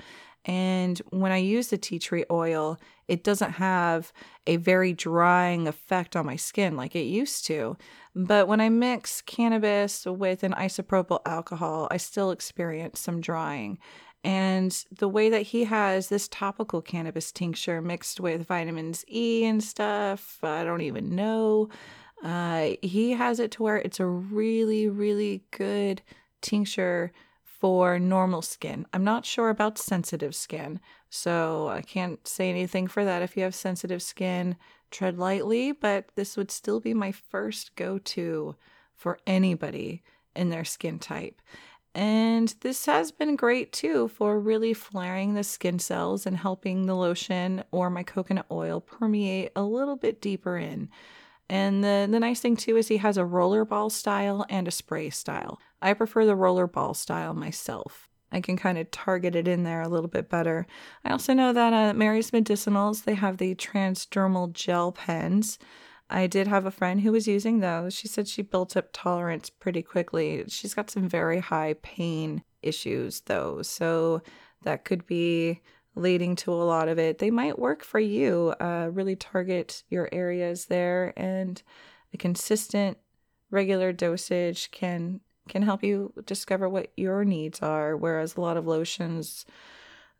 And 0.46 1.00
when 1.10 1.34
I 1.34 1.38
use 1.38 1.68
the 1.68 1.78
tea 1.78 2.00
tree 2.00 2.24
oil, 2.32 2.80
it 3.10 3.26
doesn't 3.26 3.52
have 3.52 4.14
a 4.48 4.56
very 4.56 4.94
drying 4.94 5.68
effect 5.68 6.16
on 6.16 6.26
my 6.26 6.38
skin 6.38 6.78
like 6.78 6.96
it 6.96 7.02
used 7.04 7.46
to. 7.48 7.76
But 8.16 8.48
when 8.48 8.62
I 8.62 8.70
mix 8.70 9.22
cannabis 9.22 10.06
with 10.06 10.44
an 10.44 10.54
isopropyl 10.54 11.20
alcohol, 11.26 11.90
I 11.92 11.98
still 11.98 12.32
experience 12.32 13.02
some 13.02 13.20
drying. 13.20 13.80
And 14.24 14.72
the 14.90 15.10
way 15.10 15.30
that 15.30 15.42
he 15.42 15.66
has 15.66 16.08
this 16.08 16.28
topical 16.30 16.82
cannabis 16.82 17.32
tincture 17.32 17.82
mixed 17.82 18.22
with 18.22 18.48
vitamins 18.48 19.04
E 19.12 19.44
and 19.46 19.62
stuff, 19.62 20.40
I 20.42 20.64
don't 20.64 20.82
even 20.82 21.14
know. 21.16 21.70
Uh, 22.24 22.72
he 22.82 23.12
has 23.12 23.40
it 23.40 23.52
to 23.52 23.64
where 23.64 23.78
it's 23.78 24.00
a 24.00 24.06
really, 24.06 24.88
really 24.88 25.44
good 25.52 26.02
tincture 26.42 27.12
for 27.44 28.00
normal 28.00 28.42
skin. 28.42 28.86
I'm 28.94 29.04
not 29.04 29.26
sure 29.26 29.50
about 29.50 29.78
sensitive 29.78 30.36
skin, 30.36 30.80
so 31.10 31.68
I 31.68 31.82
can't 31.82 32.26
say 32.28 32.50
anything 32.50 32.88
for 32.88 33.04
that. 33.04 33.22
If 33.22 33.36
you 33.36 33.44
have 33.44 33.56
sensitive 33.56 34.02
skin, 34.02 34.56
tread 34.90 35.18
lightly, 35.18 35.74
but 35.74 36.10
this 36.16 36.38
would 36.38 36.52
still 36.52 36.80
be 36.80 36.93
my 36.93 37.12
first 37.12 37.76
go 37.76 37.97
to 37.97 38.56
for 38.93 39.20
anybody 39.28 40.04
in 40.36 40.50
their 40.50 40.66
skin 40.66 41.00
type. 41.00 41.41
And 41.96 42.54
this 42.62 42.86
has 42.88 43.12
been 43.12 43.36
great 43.36 43.72
too 43.72 44.08
for 44.08 44.39
really 44.39 44.74
flaring 44.74 45.34
the 45.34 45.44
skin 45.44 45.78
cells 45.78 46.26
and 46.26 46.36
helping 46.36 46.86
the 46.86 46.96
lotion 46.96 47.64
or 47.72 47.89
my 47.89 48.04
coconut 48.04 48.48
oil 48.50 48.82
permeate 48.82 49.52
a 49.56 49.64
little 49.64 49.96
bit 49.96 50.20
deeper 50.20 50.58
in. 50.58 50.89
And 51.50 51.84
the, 51.84 52.08
the 52.10 52.20
nice 52.20 52.39
thing 52.39 52.56
too 52.56 52.78
is 52.78 52.88
he 52.88 52.98
has 52.98 53.18
a 53.18 53.26
roller 53.26 53.64
ball 53.64 53.91
style 53.91 54.46
and 54.50 54.68
a 54.68 54.72
spray 54.72 55.12
style. 55.12 55.60
I 55.82 55.94
prefer 55.94 56.26
the 56.26 56.36
roller 56.36 56.66
ball 56.66 56.96
style 56.96 57.34
myself. 57.34 58.10
I 58.32 58.41
can 58.41 58.58
kind 58.58 58.80
of 58.80 58.89
target 58.89 59.36
it 59.36 59.48
in 59.48 59.64
there 59.64 59.82
a 59.82 59.88
little 59.88 60.10
bit 60.10 60.30
better. 60.30 60.66
I 61.06 61.12
also 61.12 61.34
know 61.34 61.54
that 61.54 61.74
at 61.74 61.96
Mary's 61.96 62.32
Medicinals, 62.32 63.04
they 63.04 63.14
have 63.14 63.38
the 63.38 63.54
transdermal 63.54 64.52
gel 64.52 64.91
pens. 64.91 65.60
I 66.14 66.28
did 66.28 66.47
have 66.47 66.68
a 66.68 66.72
friend 66.72 67.01
who 67.01 67.11
was 67.11 67.28
using 67.28 67.59
those. 67.59 67.95
She 67.95 68.07
said 68.07 68.28
she 68.28 68.43
built 68.43 68.78
up 68.78 68.89
tolerance 68.93 69.49
pretty 69.49 69.82
quickly. 69.82 70.45
She's 70.47 70.76
got 70.76 70.91
some 70.91 71.09
very 71.09 71.39
high 71.39 71.74
pain 71.82 72.43
issues, 72.61 73.22
though. 73.22 73.64
So 73.64 74.22
that 74.61 74.86
could 74.86 75.07
be 75.07 75.61
leading 75.95 76.36
to 76.36 76.53
a 76.53 76.64
lot 76.64 76.88
of 76.88 76.99
it. 76.99 77.18
They 77.18 77.32
might 77.32 77.57
work 77.57 77.84
for 77.84 77.99
you, 77.99 78.53
uh, 78.59 78.89
really 78.91 79.16
target 79.16 79.84
your 79.89 80.07
areas 80.11 80.66
there, 80.66 81.14
and 81.18 81.61
a 82.14 82.18
consistent, 82.18 82.99
regular 83.49 83.91
dosage 83.91 84.72
can 84.72 85.20
can 85.49 85.61
help 85.61 85.84
you 85.84 86.14
discover 86.26 86.70
what 86.70 86.91
your 86.95 87.26
needs 87.26 87.61
are. 87.61 87.97
Whereas 87.97 88.36
a 88.36 88.41
lot 88.41 88.55
of 88.55 88.66
lotions 88.66 89.45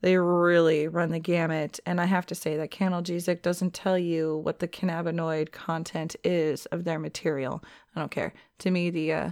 they 0.04 0.18
really 0.18 0.90
run 0.90 1.12
the 1.12 1.20
gamut. 1.20 1.80
And 1.86 2.02
I 2.02 2.06
have 2.06 2.26
to 2.26 2.36
say 2.36 2.58
that 2.58 2.72
Cannalgesic 2.72 3.42
doesn't 3.42 3.74
tell 3.74 3.98
you 3.98 4.38
what 4.38 4.60
the 4.60 4.68
cannabinoid 4.68 5.54
content 5.54 6.18
is 6.26 6.66
of 6.68 6.84
their 6.84 7.00
material. 7.00 7.64
I 7.96 8.02
don't 8.02 8.12
care. 8.12 8.34
To 8.60 8.70
me, 8.70 8.90
the 8.90 9.14
uh, 9.14 9.32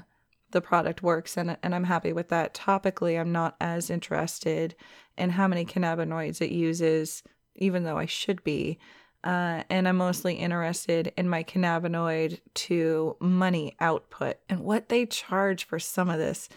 the 0.51 0.61
product 0.61 1.03
works 1.03 1.35
and 1.37 1.57
and 1.61 1.75
I'm 1.75 1.83
happy 1.83 2.13
with 2.13 2.29
that. 2.29 2.53
Topically, 2.53 3.19
I'm 3.19 3.33
not 3.33 3.57
as 3.59 3.89
interested 3.89 4.73
in 5.17 5.31
how 5.31 5.45
many 5.45 5.65
cannabinoids 5.65 6.39
it 6.39 6.51
uses, 6.51 7.21
even 7.55 7.83
though 7.83 7.97
I 7.97 8.05
should 8.05 8.41
be. 8.45 8.79
Uh, 9.25 9.63
and 9.69 9.89
I'm 9.89 9.97
mostly 9.97 10.35
interested 10.35 11.11
in 11.17 11.27
my 11.27 11.43
cannabinoid 11.43 12.39
to 12.53 13.17
money 13.19 13.75
output 13.81 14.37
and 14.47 14.61
what 14.61 14.87
they 14.87 15.05
charge 15.05 15.65
for 15.65 15.79
some 15.79 16.09
of 16.09 16.17
this. 16.17 16.47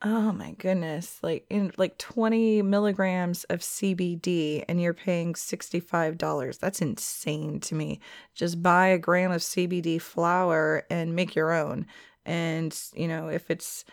Oh 0.00 0.30
my 0.30 0.52
goodness, 0.52 1.18
like 1.22 1.44
in 1.50 1.72
like 1.76 1.98
20 1.98 2.62
milligrams 2.62 3.42
of 3.44 3.60
CBD 3.60 4.64
and 4.68 4.80
you're 4.80 4.94
paying 4.94 5.34
$65. 5.34 6.58
That's 6.60 6.80
insane 6.80 7.58
to 7.60 7.74
me. 7.74 7.98
Just 8.32 8.62
buy 8.62 8.88
a 8.88 8.98
gram 8.98 9.32
of 9.32 9.40
CBD 9.40 10.00
flower 10.00 10.84
and 10.88 11.16
make 11.16 11.34
your 11.34 11.52
own. 11.52 11.86
And, 12.24 12.78
you 12.94 13.08
know, 13.08 13.28
if 13.28 13.50
it's 13.50 13.84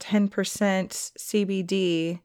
10% 0.00 0.28
CBD 1.18 2.20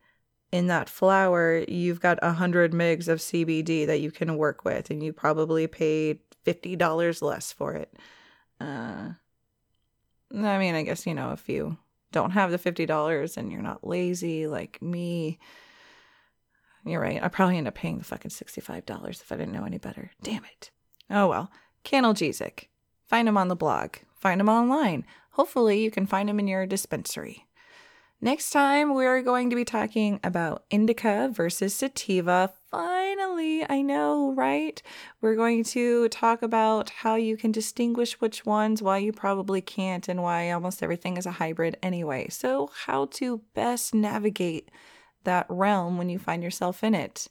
in 0.52 0.68
that 0.68 0.90
flower, 0.90 1.64
you've 1.70 2.02
got 2.02 2.22
100 2.22 2.74
mgs 2.74 3.08
of 3.08 3.20
CBD 3.20 3.88
that 3.88 4.02
you 4.02 4.12
can 4.12 4.38
work 4.38 4.66
with, 4.66 4.90
and 4.90 5.02
you 5.02 5.14
probably 5.14 5.68
paid 5.68 6.20
$50 6.46 7.22
less 7.22 7.54
for 7.54 7.74
it. 7.76 7.94
Uh, 8.60 9.12
I 10.34 10.58
mean, 10.58 10.76
I 10.76 10.84
guess, 10.84 11.06
you 11.06 11.14
know, 11.14 11.32
if 11.32 11.48
you 11.48 11.78
don't 12.12 12.32
have 12.32 12.52
the 12.52 12.60
$50 12.60 13.38
and 13.38 13.52
you're 13.52 13.62
not 13.62 13.88
lazy 13.88 14.48
like 14.48 14.82
me, 14.82 15.40
you're 16.86 17.02
right. 17.02 17.22
I 17.22 17.28
probably 17.28 17.58
end 17.58 17.68
up 17.68 17.76
paying 17.76 17.98
the 17.98 18.04
fucking 18.04 18.32
$65 18.32 19.22
if 19.22 19.32
I 19.32 19.36
didn't 19.36 19.54
know 19.54 19.66
any 19.66 19.78
better. 19.78 20.12
Damn 20.24 20.46
it. 20.46 20.72
Oh 21.10 21.28
well. 21.28 21.52
Cannalgesic. 21.84 22.66
Find 23.08 23.28
them 23.28 23.38
on 23.38 23.48
the 23.48 23.56
blog. 23.56 23.98
Find 24.16 24.40
them 24.40 24.50
online. 24.50 25.06
Hopefully, 25.32 25.82
you 25.84 25.92
can 25.92 26.06
find 26.06 26.30
them 26.30 26.40
in 26.40 26.48
your 26.48 26.66
dispensary. 26.66 27.48
Next 28.20 28.52
time, 28.52 28.94
we're 28.94 29.24
going 29.24 29.50
to 29.50 29.56
be 29.56 29.66
talking 29.66 30.20
about 30.24 30.64
indica 30.70 31.30
versus 31.34 31.74
sativa. 31.74 32.54
Finally, 32.72 33.70
I 33.70 33.82
know, 33.82 34.32
right? 34.32 34.82
We're 35.20 35.36
going 35.36 35.66
to 35.66 36.08
talk 36.08 36.42
about 36.42 36.90
how 36.90 37.16
you 37.16 37.36
can 37.36 37.52
distinguish 37.52 38.14
which 38.22 38.46
ones, 38.46 38.82
why 38.82 39.00
you 39.00 39.12
probably 39.12 39.60
can't, 39.60 40.08
and 40.08 40.24
why 40.24 40.50
almost 40.52 40.82
everything 40.82 41.18
is 41.18 41.26
a 41.26 41.32
hybrid 41.32 41.76
anyway. 41.84 42.30
So, 42.30 42.72
how 42.86 43.08
to 43.08 43.42
best 43.54 43.94
navigate 43.94 44.72
that 45.26 45.48
realm 45.50 45.98
when 45.98 46.08
you 46.08 46.18
find 46.18 46.42
yourself 46.42 46.82
in 46.82 46.96
it. 46.96 47.28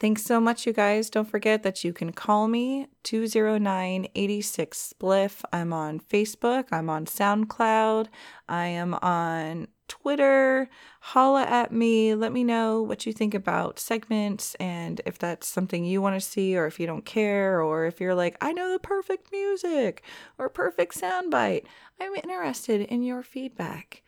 Thanks 0.00 0.24
so 0.24 0.40
much, 0.40 0.66
you 0.66 0.72
guys. 0.72 1.10
Don't 1.10 1.30
forget 1.30 1.62
that 1.62 1.84
you 1.84 1.92
can 1.92 2.12
call 2.12 2.48
me 2.48 2.88
209 3.02 4.08
86 4.14 4.94
Spliff. 4.94 5.42
I'm 5.52 5.74
on 5.74 6.00
Facebook, 6.00 6.68
I'm 6.72 6.88
on 6.88 7.04
SoundCloud, 7.04 8.08
I 8.48 8.66
am 8.66 8.94
on 8.94 9.68
Twitter. 10.06 10.68
Holla 11.00 11.42
at 11.42 11.72
me. 11.72 12.14
Let 12.14 12.32
me 12.32 12.44
know 12.44 12.80
what 12.80 13.06
you 13.06 13.12
think 13.12 13.34
about 13.34 13.80
segments 13.80 14.54
and 14.60 15.00
if 15.04 15.18
that's 15.18 15.48
something 15.48 15.84
you 15.84 16.00
want 16.00 16.14
to 16.14 16.20
see 16.20 16.56
or 16.56 16.64
if 16.64 16.78
you 16.78 16.86
don't 16.86 17.04
care 17.04 17.60
or 17.60 17.86
if 17.86 18.00
you're 18.00 18.14
like, 18.14 18.36
I 18.40 18.52
know 18.52 18.70
the 18.70 18.78
perfect 18.78 19.32
music 19.32 20.04
or 20.38 20.48
perfect 20.48 20.94
soundbite. 20.96 21.64
I'm 22.00 22.14
interested 22.14 22.82
in 22.82 23.02
your 23.02 23.24
feedback. 23.24 24.04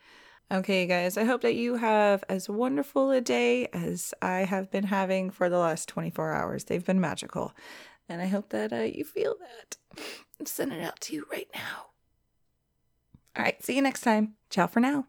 Okay, 0.49 0.85
guys, 0.85 1.17
I 1.17 1.25
hope 1.25 1.41
that 1.41 1.55
you 1.55 1.75
have 1.75 2.23
as 2.29 2.47
wonderful 2.47 3.11
a 3.11 3.19
day 3.19 3.67
as 3.73 4.13
I 4.21 4.45
have 4.45 4.71
been 4.71 4.85
having 4.85 5.31
for 5.31 5.49
the 5.49 5.57
last 5.57 5.89
24 5.89 6.31
hours. 6.31 6.63
They've 6.63 6.85
been 6.85 7.01
magical. 7.01 7.53
And 8.07 8.21
I 8.21 8.27
hope 8.27 8.51
that 8.51 8.71
uh, 8.71 8.83
you 8.83 9.03
feel 9.03 9.35
that. 9.41 9.75
I'm 10.39 10.45
sending 10.45 10.79
it 10.79 10.85
out 10.85 11.01
to 11.01 11.13
you 11.13 11.25
right 11.29 11.49
now. 11.53 11.87
All 13.35 13.43
right, 13.43 13.61
see 13.61 13.75
you 13.75 13.81
next 13.81 13.99
time. 13.99 14.35
Ciao 14.49 14.65
for 14.65 14.79
now. 14.79 15.05